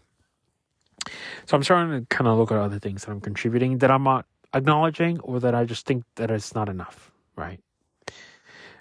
so 1.46 1.56
i'm 1.56 1.62
starting 1.62 2.00
to 2.00 2.06
kind 2.14 2.28
of 2.28 2.36
look 2.38 2.52
at 2.52 2.58
other 2.58 2.78
things 2.78 3.04
that 3.04 3.12
i'm 3.12 3.20
contributing 3.20 3.78
that 3.78 3.90
i'm 3.90 4.04
not 4.04 4.26
acknowledging 4.54 5.18
or 5.20 5.40
that 5.40 5.54
i 5.54 5.64
just 5.64 5.86
think 5.86 6.04
that 6.16 6.30
it's 6.30 6.54
not 6.54 6.68
enough 6.68 7.10
right? 7.36 7.60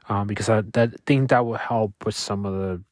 Um 0.09 0.27
because 0.27 0.49
i 0.49 0.61
that 0.73 0.99
think 1.05 1.29
that 1.29 1.45
will 1.45 1.55
help 1.55 1.93
with 2.05 2.15
some 2.15 2.45
of 2.45 2.53
the 2.53 2.83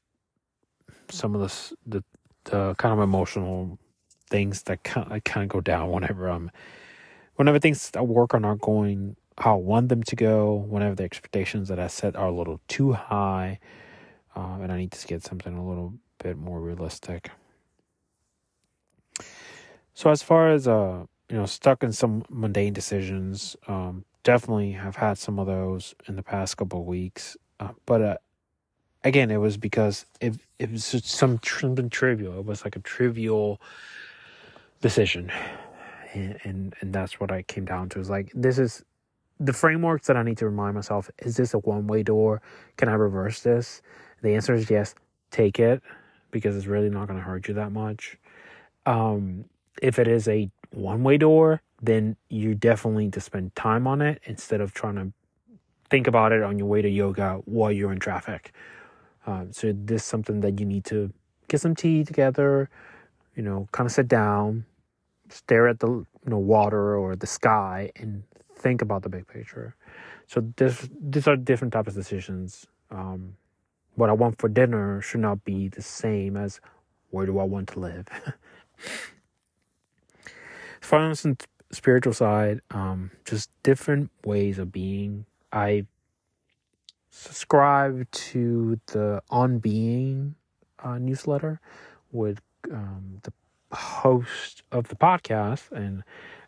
some 1.10 1.36
of 1.36 1.42
the 1.42 1.76
the, 1.86 2.04
the 2.46 2.76
kind 2.76 2.94
of 2.94 3.00
emotional 3.00 3.80
things 4.30 4.64
that 4.64 4.84
kind 4.84 5.12
of, 5.12 5.50
go 5.50 5.62
down 5.62 5.90
whenever 5.90 6.28
i'm 6.28 6.52
whenever 7.36 7.60
things 7.60 7.92
at 7.96 8.08
work 8.08 8.34
are 8.34 8.40
not 8.40 8.60
going 8.60 9.16
I 9.38 9.54
want 9.54 9.90
them 9.90 10.04
to 10.04 10.16
go, 10.16 10.54
whenever 10.56 10.96
the 10.96 11.04
expectations 11.04 11.68
that 11.70 11.80
I 11.80 11.88
set 11.88 12.16
are 12.16 12.28
a 12.28 12.32
little 12.32 12.60
too 12.68 12.94
high, 12.94 13.60
um, 14.36 14.62
and 14.62 14.72
I 14.72 14.78
need 14.78 14.92
to 14.92 15.08
get 15.08 15.24
something 15.24 15.56
a 15.56 15.68
little 15.68 15.94
bit 16.18 16.38
more 16.38 16.60
realistic. 16.60 17.30
So 19.94 20.10
as 20.10 20.24
far 20.24 20.52
as 20.52 20.68
uh, 20.68 21.06
you 21.30 21.38
know, 21.38 21.46
stuck 21.46 21.84
in 21.84 21.92
some 21.92 22.24
mundane 22.30 22.74
decisions, 22.74 23.56
um, 23.68 24.06
definitely 24.24 24.72
have 24.72 24.96
had 24.96 25.18
some 25.18 25.40
of 25.40 25.48
those 25.48 25.94
in 26.08 26.16
the 26.16 26.24
past 26.24 26.58
couple 26.58 26.82
of 26.82 26.86
weeks. 26.86 27.38
Uh, 27.60 27.70
but 27.86 28.02
uh, 28.02 28.18
again, 29.04 29.32
it 29.32 29.38
was 29.38 29.58
because 29.58 30.06
it 30.22 30.36
it 30.60 30.72
was 30.72 30.86
some 30.86 31.40
something 31.44 31.90
trivial. 31.90 32.40
It 32.40 32.46
was 32.46 32.64
like 32.64 32.76
a 32.76 32.80
trivial 32.80 33.62
decision, 34.82 35.32
and 36.14 36.40
and, 36.44 36.76
and 36.82 36.94
that's 36.94 37.20
what 37.20 37.32
I 37.32 37.42
came 37.44 37.66
down 37.66 37.90
to. 37.90 38.00
Is 38.00 38.10
like 38.10 38.32
this 38.34 38.58
is 38.60 38.84
the 39.40 39.54
frameworks 39.54 40.08
that 40.08 40.18
I 40.18 40.24
need 40.24 40.38
to 40.40 40.46
remind 40.46 40.76
myself 40.76 41.10
is 41.20 41.38
this 41.38 41.54
a 41.54 41.60
one 41.60 41.88
way 41.88 42.04
door? 42.04 42.42
Can 42.78 42.90
I 42.90 42.94
reverse 42.94 43.42
this? 43.42 43.82
The 44.22 44.34
answer 44.36 44.54
is 44.54 44.70
yes, 44.70 44.96
take 45.32 45.60
it 45.60 45.82
because 46.32 46.56
it's 46.56 46.66
really 46.66 46.90
not 46.90 47.08
going 47.08 47.20
to 47.20 47.26
hurt 47.26 47.48
you 47.48 47.54
that 47.56 47.72
much. 47.72 48.18
Um, 48.86 49.46
if 49.82 50.00
it 50.00 50.08
is 50.08 50.28
a 50.28 50.50
one 50.72 51.04
way 51.04 51.18
door, 51.18 51.62
then 51.82 52.16
you 52.30 52.56
definitely 52.56 53.06
need 53.06 53.14
to 53.14 53.22
spend 53.22 53.56
time 53.56 53.86
on 53.86 54.02
it 54.02 54.22
instead 54.26 54.62
of 54.62 54.74
trying 54.74 54.96
to 54.96 55.12
think 55.90 56.08
about 56.08 56.32
it 56.32 56.44
on 56.44 56.58
your 56.58 56.68
way 56.68 56.82
to 56.82 56.90
yoga 56.90 57.40
while 57.46 57.72
you're 57.72 57.92
in 57.92 58.00
traffic. 58.00 58.54
Um, 59.26 59.52
so 59.52 59.74
this 59.74 60.02
is 60.02 60.08
something 60.08 60.42
that 60.42 60.60
you 60.60 60.66
need 60.66 60.86
to 60.86 61.12
get 61.48 61.62
some 61.62 61.76
tea 61.76 62.04
together, 62.04 62.70
you 63.36 63.44
know, 63.44 63.68
kind 63.72 63.86
of 63.86 63.92
sit 63.92 64.08
down, 64.08 64.66
stare 65.30 65.68
at 65.68 65.80
the 65.80 65.88
you 65.88 66.08
know 66.26 66.38
water 66.38 66.96
or 66.96 67.16
the 67.16 67.28
sky 67.28 67.92
and 67.98 68.24
think 68.58 68.82
about 68.82 69.04
the 69.04 69.10
big 69.10 69.28
picture. 69.28 69.76
So 70.28 70.42
this 70.58 70.90
these 71.00 71.28
are 71.28 71.36
different 71.36 71.74
types 71.74 71.90
of 71.90 71.96
decisions. 71.96 72.68
Um, 72.92 73.36
what 73.96 74.10
I 74.10 74.14
want 74.14 74.40
for 74.40 74.50
dinner 74.50 75.02
should 75.02 75.22
not 75.22 75.44
be 75.44 75.70
the 75.70 75.82
same 75.82 76.38
as 76.38 76.60
where 77.10 77.26
do 77.26 77.40
I 77.40 77.44
want 77.44 77.70
to 77.70 77.80
live. 77.80 78.08
as 80.92 81.22
the 81.22 81.38
spiritual 81.72 82.14
side, 82.14 82.62
um, 82.72 83.12
just 83.26 83.50
different 83.64 84.12
ways 84.26 84.60
of 84.60 84.72
being. 84.72 85.26
I 85.52 85.86
subscribe 87.10 88.10
to 88.12 88.80
the 88.88 89.22
On 89.30 89.60
Being 89.60 90.36
uh, 90.84 90.98
newsletter 90.98 91.60
with 92.12 92.42
um, 92.72 93.20
the 93.24 93.34
host 93.76 94.64
of 94.72 94.90
the 94.90 94.96
podcast, 94.96 95.72
and 95.72 96.04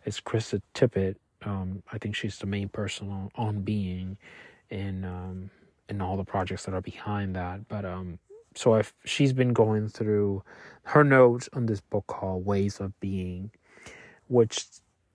it's 0.06 0.22
Krista 0.22 0.62
Tippett 0.74 1.16
um, 1.46 1.84
I 1.92 1.98
think 1.98 2.16
she's 2.16 2.38
the 2.38 2.46
main 2.46 2.70
person 2.70 3.10
on, 3.10 3.30
on 3.36 3.62
being 3.62 4.18
in 4.70 5.06
um, 5.06 5.50
in 5.88 6.02
all 6.02 6.18
the 6.18 6.24
projects 6.24 6.66
that 6.66 6.74
are 6.74 6.82
behind 6.82 7.36
that. 7.36 7.68
But 7.68 7.86
um, 7.86 8.20
so 8.56 8.76
if 8.76 8.94
she's 9.06 9.34
been 9.34 9.54
going 9.54 9.90
through 9.90 10.44
her 10.84 11.04
notes 11.04 11.50
on 11.54 11.66
this 11.66 11.82
book 11.82 12.06
called 12.08 12.46
Ways 12.46 12.80
of 12.80 12.98
Being, 13.00 13.52
which 14.28 14.66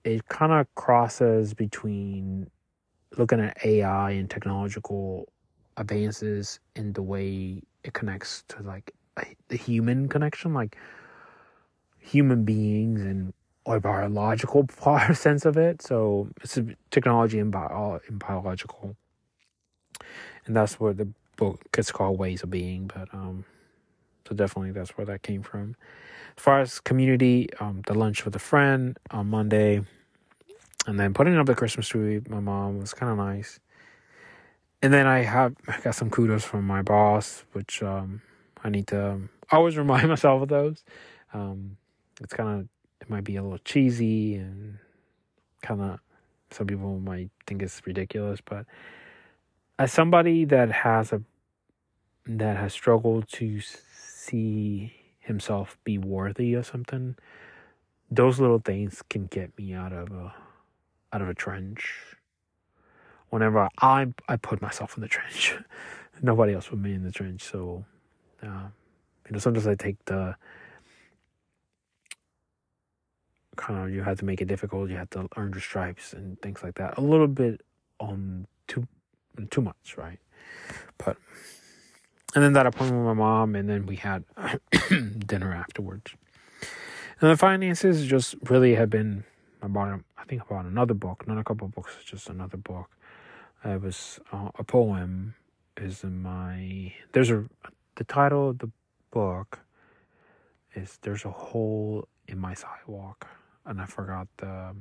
it 0.03 0.27
kind 0.27 0.51
of 0.51 0.73
crosses 0.75 1.53
between 1.53 2.49
looking 3.17 3.39
at 3.39 3.57
AI 3.65 4.11
and 4.11 4.29
technological 4.29 5.27
advances 5.77 6.59
in 6.75 6.93
the 6.93 7.01
way 7.01 7.61
it 7.83 7.93
connects 7.93 8.43
to 8.49 8.61
like 8.63 8.93
the 9.47 9.57
human 9.57 10.07
connection, 10.07 10.53
like 10.53 10.77
human 11.99 12.43
beings 12.43 13.01
and 13.01 13.33
or 13.65 13.79
biological 13.79 14.67
sense 15.13 15.45
of 15.45 15.57
it. 15.57 15.81
So 15.81 16.29
it's 16.41 16.57
technology 16.91 17.39
and 17.39 17.51
bio 17.51 17.99
and 18.07 18.19
biological, 18.19 18.95
and 20.45 20.55
that's 20.55 20.79
what 20.79 20.97
the 20.97 21.07
book 21.35 21.61
gets 21.71 21.91
called 21.91 22.17
Ways 22.17 22.43
of 22.43 22.49
Being. 22.49 22.89
But 22.93 23.13
um, 23.13 23.45
so 24.27 24.35
definitely 24.35 24.71
that's 24.71 24.91
where 24.97 25.05
that 25.05 25.23
came 25.23 25.43
from. 25.43 25.75
As 26.37 26.43
far 26.43 26.59
as 26.61 26.79
community, 26.79 27.49
um, 27.59 27.81
the 27.87 27.93
lunch 27.93 28.25
with 28.25 28.35
a 28.35 28.39
friend 28.39 28.97
on 29.11 29.27
Monday, 29.27 29.81
and 30.87 30.99
then 30.99 31.13
putting 31.13 31.37
up 31.37 31.45
the 31.45 31.55
Christmas 31.55 31.87
tree. 31.87 32.21
My 32.29 32.39
mom 32.39 32.79
was 32.79 32.93
kind 32.93 33.11
of 33.11 33.17
nice. 33.17 33.59
And 34.81 34.93
then 34.93 35.07
I 35.07 35.19
have 35.19 35.55
I 35.67 35.79
got 35.79 35.95
some 35.95 36.09
kudos 36.09 36.43
from 36.43 36.67
my 36.67 36.81
boss, 36.81 37.43
which 37.53 37.81
um, 37.81 38.21
I 38.63 38.69
need 38.69 38.87
to 38.87 39.11
um, 39.11 39.29
always 39.51 39.77
remind 39.77 40.09
myself 40.09 40.41
of 40.43 40.49
those. 40.49 40.83
Um, 41.33 41.77
it's 42.21 42.33
kind 42.33 42.61
of 42.61 42.67
it 43.01 43.09
might 43.09 43.23
be 43.23 43.35
a 43.35 43.43
little 43.43 43.59
cheesy 43.59 44.35
and 44.35 44.77
kind 45.61 45.81
of 45.81 45.99
some 46.51 46.67
people 46.67 46.99
might 46.99 47.29
think 47.47 47.61
it's 47.61 47.81
ridiculous, 47.85 48.39
but 48.43 48.65
as 49.77 49.91
somebody 49.91 50.45
that 50.45 50.71
has 50.71 51.11
a 51.11 51.21
that 52.27 52.57
has 52.57 52.73
struggled 52.73 53.27
to 53.27 53.59
see 53.61 54.93
himself 55.19 55.77
be 55.83 55.97
worthy 55.97 56.53
of 56.53 56.65
something, 56.65 57.15
those 58.09 58.39
little 58.39 58.59
things 58.59 59.03
can 59.09 59.25
get 59.27 59.55
me 59.57 59.73
out 59.73 59.91
of 59.91 60.11
a 60.11 60.33
out 61.11 61.21
of 61.21 61.29
a 61.29 61.33
trench. 61.33 62.15
Whenever 63.29 63.67
I 63.81 64.07
I 64.29 64.37
put 64.37 64.61
myself 64.61 64.95
in 64.95 65.01
the 65.01 65.07
trench, 65.07 65.57
nobody 66.21 66.53
else 66.53 66.67
put 66.67 66.79
me 66.79 66.93
in 66.93 67.03
the 67.03 67.11
trench. 67.11 67.43
So, 67.43 67.85
uh, 68.41 68.69
you 69.25 69.31
know, 69.31 69.39
sometimes 69.39 69.67
I 69.67 69.75
take 69.75 70.03
the 70.05 70.35
kind 73.55 73.83
of 73.83 73.93
you 73.93 74.03
had 74.03 74.19
to 74.19 74.25
make 74.25 74.41
it 74.41 74.47
difficult. 74.47 74.89
You 74.89 74.97
had 74.97 75.11
to 75.11 75.27
earn 75.37 75.51
your 75.51 75.61
stripes 75.61 76.13
and 76.13 76.39
things 76.41 76.63
like 76.63 76.75
that. 76.75 76.97
A 76.97 77.01
little 77.01 77.27
bit 77.27 77.61
on 77.99 78.47
too 78.67 78.87
too 79.49 79.61
much, 79.61 79.95
right? 79.97 80.19
But 80.97 81.17
and 82.35 82.43
then 82.43 82.53
that 82.53 82.65
appointment 82.65 83.05
with 83.05 83.07
my 83.07 83.23
mom, 83.23 83.55
and 83.55 83.69
then 83.69 83.85
we 83.85 83.95
had 83.95 84.25
dinner 84.89 85.53
afterwards. 85.53 86.13
And 87.21 87.31
the 87.31 87.37
finances 87.37 88.05
just 88.05 88.35
really 88.49 88.75
have 88.75 88.89
been 88.89 89.23
about, 89.61 90.01
I 90.17 90.25
think 90.25 90.41
about 90.43 90.65
another 90.65 90.93
book, 90.93 91.25
not 91.27 91.37
a 91.37 91.45
couple 91.45 91.65
of 91.65 91.73
books, 91.73 91.95
just 92.05 92.29
another 92.29 92.57
book. 92.57 92.89
It 93.63 93.81
was 93.81 94.19
uh, 94.33 94.49
a 94.59 94.63
poem 94.65 95.35
is 95.77 96.03
in 96.03 96.21
my, 96.21 96.93
there's 97.13 97.31
a, 97.31 97.45
the 97.95 98.03
title 98.03 98.49
of 98.49 98.59
the 98.59 98.69
book 99.11 99.59
is 100.75 100.99
There's 101.01 101.23
a 101.23 101.31
Hole 101.31 102.07
in 102.27 102.37
My 102.37 102.53
Sidewalk. 102.53 103.27
And 103.65 103.81
I 103.81 103.85
forgot 103.85 104.27
the, 104.37 104.75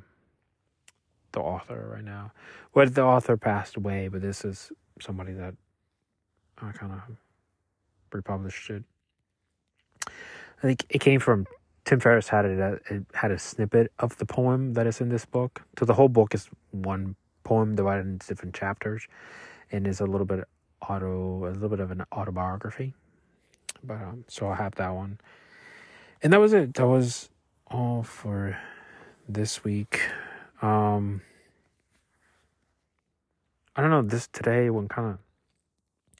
the 1.33 1.41
author 1.41 1.93
right 1.95 2.05
now. 2.05 2.33
Well, 2.75 2.89
the 2.89 3.03
author 3.03 3.37
passed 3.37 3.77
away, 3.77 4.09
but 4.09 4.23
this 4.23 4.45
is 4.45 4.73
somebody 5.01 5.33
that 5.33 5.55
I 6.59 6.73
kind 6.73 6.93
of 6.93 7.17
republished 8.13 8.71
it. 8.71 8.85
I 10.09 10.63
think 10.63 10.85
it 10.89 11.01
came 11.01 11.21
from 11.21 11.47
Tim 11.85 12.01
Ferriss 12.01 12.29
had 12.29 12.47
it, 12.47 12.83
it 12.89 13.05
had 13.13 13.31
a 13.31 13.39
snippet 13.39 13.93
of 13.99 14.17
the 14.17 14.25
poem 14.25 14.73
that 14.73 14.87
is 14.87 15.01
in 15.01 15.11
this 15.11 15.27
book. 15.27 15.63
So 15.79 15.85
the 15.85 15.95
whole 15.95 16.09
book 16.09 16.35
is 16.35 16.49
one 16.71 17.15
poem 17.43 17.75
divided 17.75 18.07
into 18.07 18.27
different 18.27 18.55
chapters, 18.55 19.07
and 19.71 19.87
is 19.87 20.01
a 20.01 20.07
little 20.07 20.27
bit 20.27 20.45
auto, 20.89 21.47
a 21.47 21.53
little 21.53 21.69
bit 21.69 21.81
of 21.81 21.91
an 21.91 22.05
autobiography. 22.13 22.95
But 23.83 23.95
um, 23.95 24.25
so 24.29 24.49
I 24.49 24.55
have 24.55 24.75
that 24.77 24.95
one, 24.95 25.19
and 26.23 26.33
that 26.33 26.41
was 26.41 26.55
it. 26.55 26.75
That 26.75 26.87
was 26.87 27.29
all 27.67 28.03
for 28.03 28.57
this 29.29 29.65
week. 29.65 30.01
Um, 30.63 31.23
I 33.77 33.81
don't 33.81 33.91
know. 33.91 34.03
This 34.03 34.29
today 34.29 34.71
went 34.71 34.91
kind 34.91 35.09
of 35.09 35.19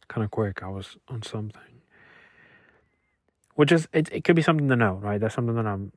kind 0.09 0.25
of 0.25 0.31
quick. 0.31 0.63
I 0.63 0.69
was 0.69 0.97
on 1.09 1.23
something 1.23 1.75
which 3.55 3.73
is 3.73 3.89
it, 3.93 4.09
it 4.13 4.25
could 4.25 4.37
be 4.37 4.43
something 4.43 4.69
to 4.69 4.77
know 4.77 4.95
right 4.95 5.21
that's 5.21 5.35
something 5.35 5.55
that 5.55 5.67
i'm 5.67 5.93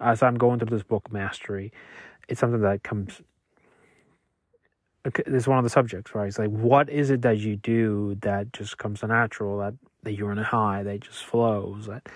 as 0.00 0.22
i'm 0.22 0.36
going 0.36 0.58
through 0.58 0.76
this 0.76 0.82
book 0.82 1.12
mastery 1.12 1.72
it's 2.28 2.40
something 2.40 2.60
that 2.60 2.82
comes 2.82 3.20
it's 5.04 5.48
one 5.48 5.58
of 5.58 5.64
the 5.64 5.70
subjects 5.70 6.14
right 6.14 6.28
it's 6.28 6.38
like 6.38 6.50
what 6.50 6.88
is 6.88 7.10
it 7.10 7.22
that 7.22 7.38
you 7.38 7.56
do 7.56 8.16
that 8.20 8.52
just 8.52 8.78
comes 8.78 9.02
natural 9.02 9.58
that 9.58 9.74
that 10.02 10.12
you're 10.12 10.32
in 10.32 10.38
a 10.38 10.44
high 10.44 10.82
that 10.82 11.00
just 11.00 11.24
flows 11.24 11.86
that 11.86 12.08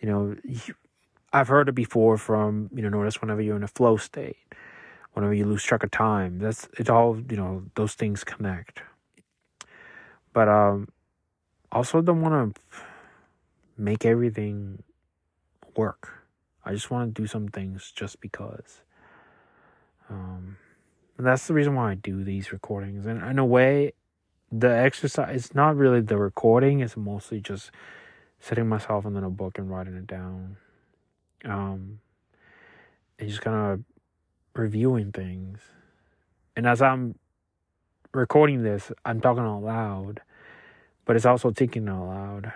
you 0.00 0.08
know 0.08 0.36
you, 0.44 0.74
i've 1.32 1.48
heard 1.48 1.68
it 1.68 1.74
before 1.74 2.16
from 2.16 2.68
you 2.74 2.82
know 2.82 2.88
notice 2.88 3.20
whenever 3.20 3.40
you're 3.40 3.56
in 3.56 3.62
a 3.62 3.68
flow 3.68 3.96
state 3.96 4.36
whenever 5.12 5.34
you 5.34 5.44
lose 5.44 5.62
track 5.62 5.82
of 5.82 5.90
time 5.90 6.38
that's 6.38 6.68
it's 6.78 6.90
all 6.90 7.18
you 7.30 7.36
know 7.36 7.64
those 7.74 7.94
things 7.94 8.24
connect 8.24 8.82
but 10.32 10.48
um 10.48 10.88
also 11.72 12.02
don't 12.02 12.20
want 12.20 12.54
to 12.54 12.60
make 13.76 14.04
everything 14.04 14.82
work. 15.76 16.22
I 16.64 16.72
just 16.72 16.90
want 16.90 17.14
to 17.14 17.22
do 17.22 17.26
some 17.26 17.48
things 17.48 17.92
just 17.94 18.20
because. 18.20 18.82
Um, 20.08 20.58
and 21.16 21.26
that's 21.26 21.46
the 21.46 21.54
reason 21.54 21.74
why 21.74 21.92
I 21.92 21.94
do 21.94 22.22
these 22.22 22.52
recordings. 22.52 23.06
And 23.06 23.22
in 23.22 23.38
a 23.38 23.46
way, 23.46 23.94
the 24.50 24.68
exercise 24.68 25.34
it's 25.34 25.54
not 25.54 25.76
really 25.76 26.02
the 26.02 26.18
recording, 26.18 26.80
it's 26.80 26.96
mostly 26.96 27.40
just 27.40 27.70
sitting 28.38 28.68
myself 28.68 29.06
in 29.06 29.16
a 29.16 29.30
book 29.30 29.58
and 29.58 29.70
writing 29.70 29.94
it 29.94 30.06
down. 30.06 30.56
Um, 31.44 31.98
and 33.18 33.28
just 33.28 33.40
kind 33.40 33.56
of 33.56 33.84
reviewing 34.54 35.12
things. 35.12 35.58
And 36.56 36.66
as 36.66 36.82
I'm 36.82 37.16
recording 38.12 38.62
this, 38.62 38.92
I'm 39.04 39.20
talking 39.20 39.42
out 39.42 39.62
loud, 39.62 40.20
but 41.04 41.16
it's 41.16 41.26
also 41.26 41.50
thinking 41.50 41.88
out 41.88 42.06
loud 42.06 42.52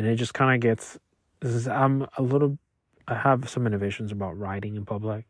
and 0.00 0.06
it 0.06 0.16
just 0.16 0.32
kind 0.32 0.54
of 0.54 0.60
gets. 0.60 0.98
Is, 1.42 1.68
I'm 1.68 2.06
a 2.16 2.22
little. 2.22 2.58
I 3.06 3.14
have 3.14 3.48
some 3.50 3.66
innovations 3.66 4.12
about 4.12 4.38
writing 4.38 4.76
in 4.76 4.86
public 4.86 5.26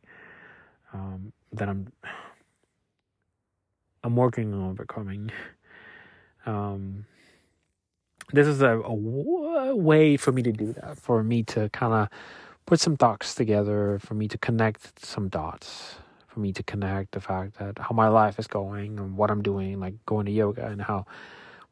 um, 0.93 1.33
that 1.53 1.69
I'm. 1.69 1.93
I'm 4.03 4.17
working 4.17 4.55
on 4.55 4.71
overcoming. 4.71 5.31
Um, 6.47 7.05
this 8.33 8.47
is 8.47 8.63
a, 8.63 8.81
a 8.81 9.75
way 9.75 10.17
for 10.17 10.33
me 10.33 10.43
to 10.43 10.53
do 10.53 10.73
that, 10.73 10.97
for 10.99 11.23
me 11.23 11.43
to 11.43 11.69
kind 11.69 11.93
of 11.93 12.09
put 12.71 12.81
some 12.81 12.97
thoughts 12.97 13.35
together, 13.35 13.99
for 13.99 14.15
me 14.15 14.29
to 14.29 14.39
connect 14.39 15.05
some 15.05 15.29
dots, 15.29 15.97
for 16.29 16.41
me 16.41 16.53
to 16.53 16.63
connect 16.63 17.13
the 17.13 17.21
fact 17.21 17.59
that 17.59 17.79
how 17.79 17.95
my 17.95 18.09
life 18.09 18.39
is 18.39 18.47
going 18.47 18.99
and 18.99 19.17
what 19.17 19.31
I'm 19.31 19.43
doing, 19.43 19.81
like 19.81 19.95
going 20.07 20.27
to 20.27 20.33
yoga 20.33 20.67
and 20.67 20.81
how 20.81 21.05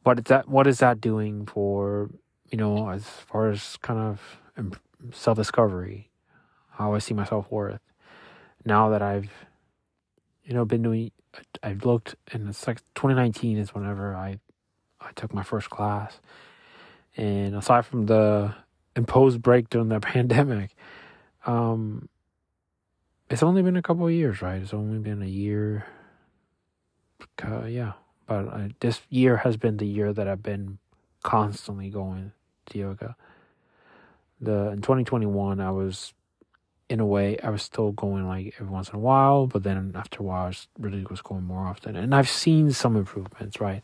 what 0.03 0.19
is 0.19 0.25
that 0.25 0.49
what 0.49 0.67
is 0.67 0.81
that 0.81 1.01
doing 1.01 1.47
for 1.47 2.11
you 2.51 2.59
know, 2.59 2.91
as 2.91 3.05
far 3.05 3.51
as 3.51 3.77
kind 3.79 4.01
of 4.01 4.39
self 5.13 5.37
discovery, 5.37 6.11
how 6.71 6.95
I 6.95 6.99
see 6.99 7.15
my 7.15 7.25
self 7.25 7.51
worth. 7.51 7.81
Now 8.65 8.91
that 8.91 9.03
I've, 9.03 9.31
you 10.45 10.55
know, 10.55 10.65
been 10.65 10.83
doing, 10.83 11.11
I've 11.63 11.85
looked, 11.85 12.17
and 12.33 12.49
it's 12.49 12.67
like 12.67 12.79
2019 12.95 13.59
is 13.59 13.75
whenever 13.75 14.15
I, 14.15 14.39
I 15.01 15.11
took 15.15 15.33
my 15.33 15.43
first 15.43 15.71
class, 15.71 16.21
and 17.17 17.55
aside 17.55 17.87
from 17.87 18.07
the 18.07 18.55
imposed 18.97 19.43
break 19.43 19.69
during 19.71 19.89
the 19.89 20.01
pandemic, 20.15 20.75
um, 21.49 22.09
it's 23.31 23.43
only 23.43 23.63
been 23.63 23.77
a 23.77 23.83
couple 23.83 24.07
of 24.07 24.13
years, 24.13 24.43
right? 24.43 24.61
It's 24.61 24.75
only 24.75 24.99
been 24.99 25.23
a 25.23 25.27
year. 25.27 25.87
Uh, 27.43 27.65
yeah, 27.65 27.93
but 28.27 28.47
uh, 28.49 28.69
this 28.81 29.01
year 29.09 29.39
has 29.39 29.57
been 29.57 29.79
the 29.79 29.87
year 29.87 30.13
that 30.13 30.29
I've 30.29 30.43
been 30.43 30.79
constantly 31.23 31.89
going 31.89 32.33
to 32.67 32.79
yoga. 32.79 33.17
The 34.41 34.71
in 34.71 34.83
2021, 34.83 35.61
I 35.61 35.71
was 35.71 36.13
in 36.91 37.01
a 37.01 37.07
way 37.07 37.39
I 37.41 37.51
was 37.51 37.63
still 37.63 37.93
going 37.93 38.29
like 38.29 38.55
every 38.61 38.71
once 38.71 38.91
in 38.91 38.97
a 38.97 39.01
while, 39.01 39.47
but 39.47 39.63
then 39.63 39.93
after 39.95 40.21
a 40.21 40.23
while, 40.23 40.45
I 40.45 40.49
was, 40.49 40.69
really 40.79 41.05
was 41.09 41.23
going 41.23 41.45
more 41.45 41.67
often. 41.67 41.97
And 41.97 42.15
I've 42.15 42.29
seen 42.29 42.73
some 42.73 42.95
improvements, 42.95 43.61
right? 43.61 43.83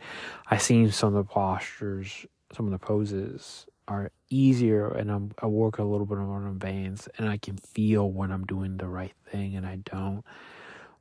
I've 0.50 0.62
seen 0.62 0.90
some 0.90 1.08
of 1.08 1.14
the 1.14 1.24
postures, 1.24 2.26
some 2.52 2.66
of 2.66 2.72
the 2.72 2.78
poses 2.78 3.66
are 3.86 4.10
easier, 4.30 4.88
and 4.88 5.10
I'm, 5.10 5.32
I 5.38 5.46
work 5.46 5.78
a 5.78 5.84
little 5.84 6.06
bit 6.06 6.18
more 6.18 6.36
on 6.36 6.58
bands, 6.58 7.08
and 7.18 7.28
I 7.28 7.36
can 7.36 7.56
feel 7.56 8.10
when 8.10 8.30
I'm 8.30 8.44
doing 8.44 8.76
the 8.76 8.88
right 8.88 9.12
thing 9.30 9.56
and 9.56 9.66
I 9.66 9.76
don't. 9.76 10.24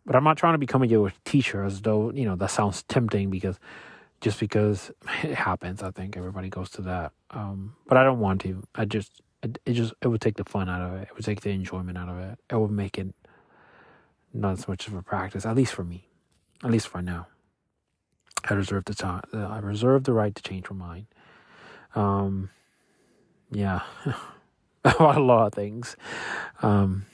But 0.06 0.15
I'm 0.15 0.24
not 0.24 0.38
trying 0.38 0.54
to 0.54 0.58
become 0.58 0.84
a 0.84 1.12
teacher, 1.24 1.63
as 1.63 1.82
though 1.82 2.12
you 2.12 2.26
know 2.26 2.36
that 2.36 2.52
sounds 2.52 2.84
tempting 2.84 3.30
because 3.30 3.58
just 4.22 4.39
because 4.39 4.91
it 5.24 5.36
happens. 5.36 5.84
I 5.84 5.91
think 5.91 6.17
everybody 6.17 6.50
goes 6.50 6.69
to 6.72 6.82
that. 6.84 7.12
Um, 7.32 7.76
but 7.88 7.98
I 7.98 8.04
don't 8.04 8.19
want 8.19 8.41
to. 8.41 8.63
I 8.76 8.86
just 8.86 9.22
it, 9.43 9.60
it, 9.65 9.74
just 9.74 9.93
it 10.02 10.08
would 10.08 10.22
take 10.22 10.38
the 10.38 10.46
fun 10.46 10.69
out 10.69 10.82
of 10.82 10.93
it. 11.00 11.04
It 11.04 11.15
would 11.15 11.26
take 11.26 11.41
the 11.41 11.52
enjoyment 11.52 11.98
out 11.98 12.10
of 12.10 12.17
it. 12.17 12.39
It 12.50 12.56
would 12.56 12.72
make 12.72 12.98
it 12.98 13.13
not 14.34 14.54
as 14.54 14.67
much 14.67 14.88
of 14.88 14.96
a 14.96 15.02
practice, 15.02 15.46
at 15.46 15.56
least 15.56 15.74
for 15.74 15.84
me, 15.84 16.08
at 16.63 16.72
least 16.72 16.88
for 16.88 17.02
now. 17.02 17.28
I 18.50 18.56
reserve 18.56 18.86
the 18.86 18.96
time. 18.96 19.24
I 19.34 19.60
reserve 19.60 20.04
the 20.04 20.13
right 20.13 20.34
to 20.34 20.43
change 20.43 20.69
my 20.69 20.76
mind. 20.76 21.06
Um, 21.96 22.50
yeah, 23.56 23.82
about 24.86 25.18
a 25.18 25.22
lot 25.24 25.48
of 25.48 25.54
things. 25.54 25.96
Um, 26.62 27.06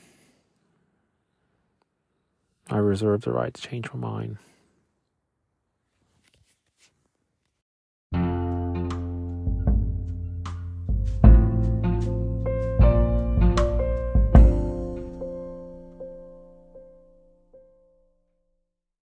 I 2.68 2.78
reserve 2.78 3.22
the 3.22 3.32
right 3.32 3.52
to 3.52 3.62
change 3.62 3.92
my 3.92 4.00
mind. 4.00 4.38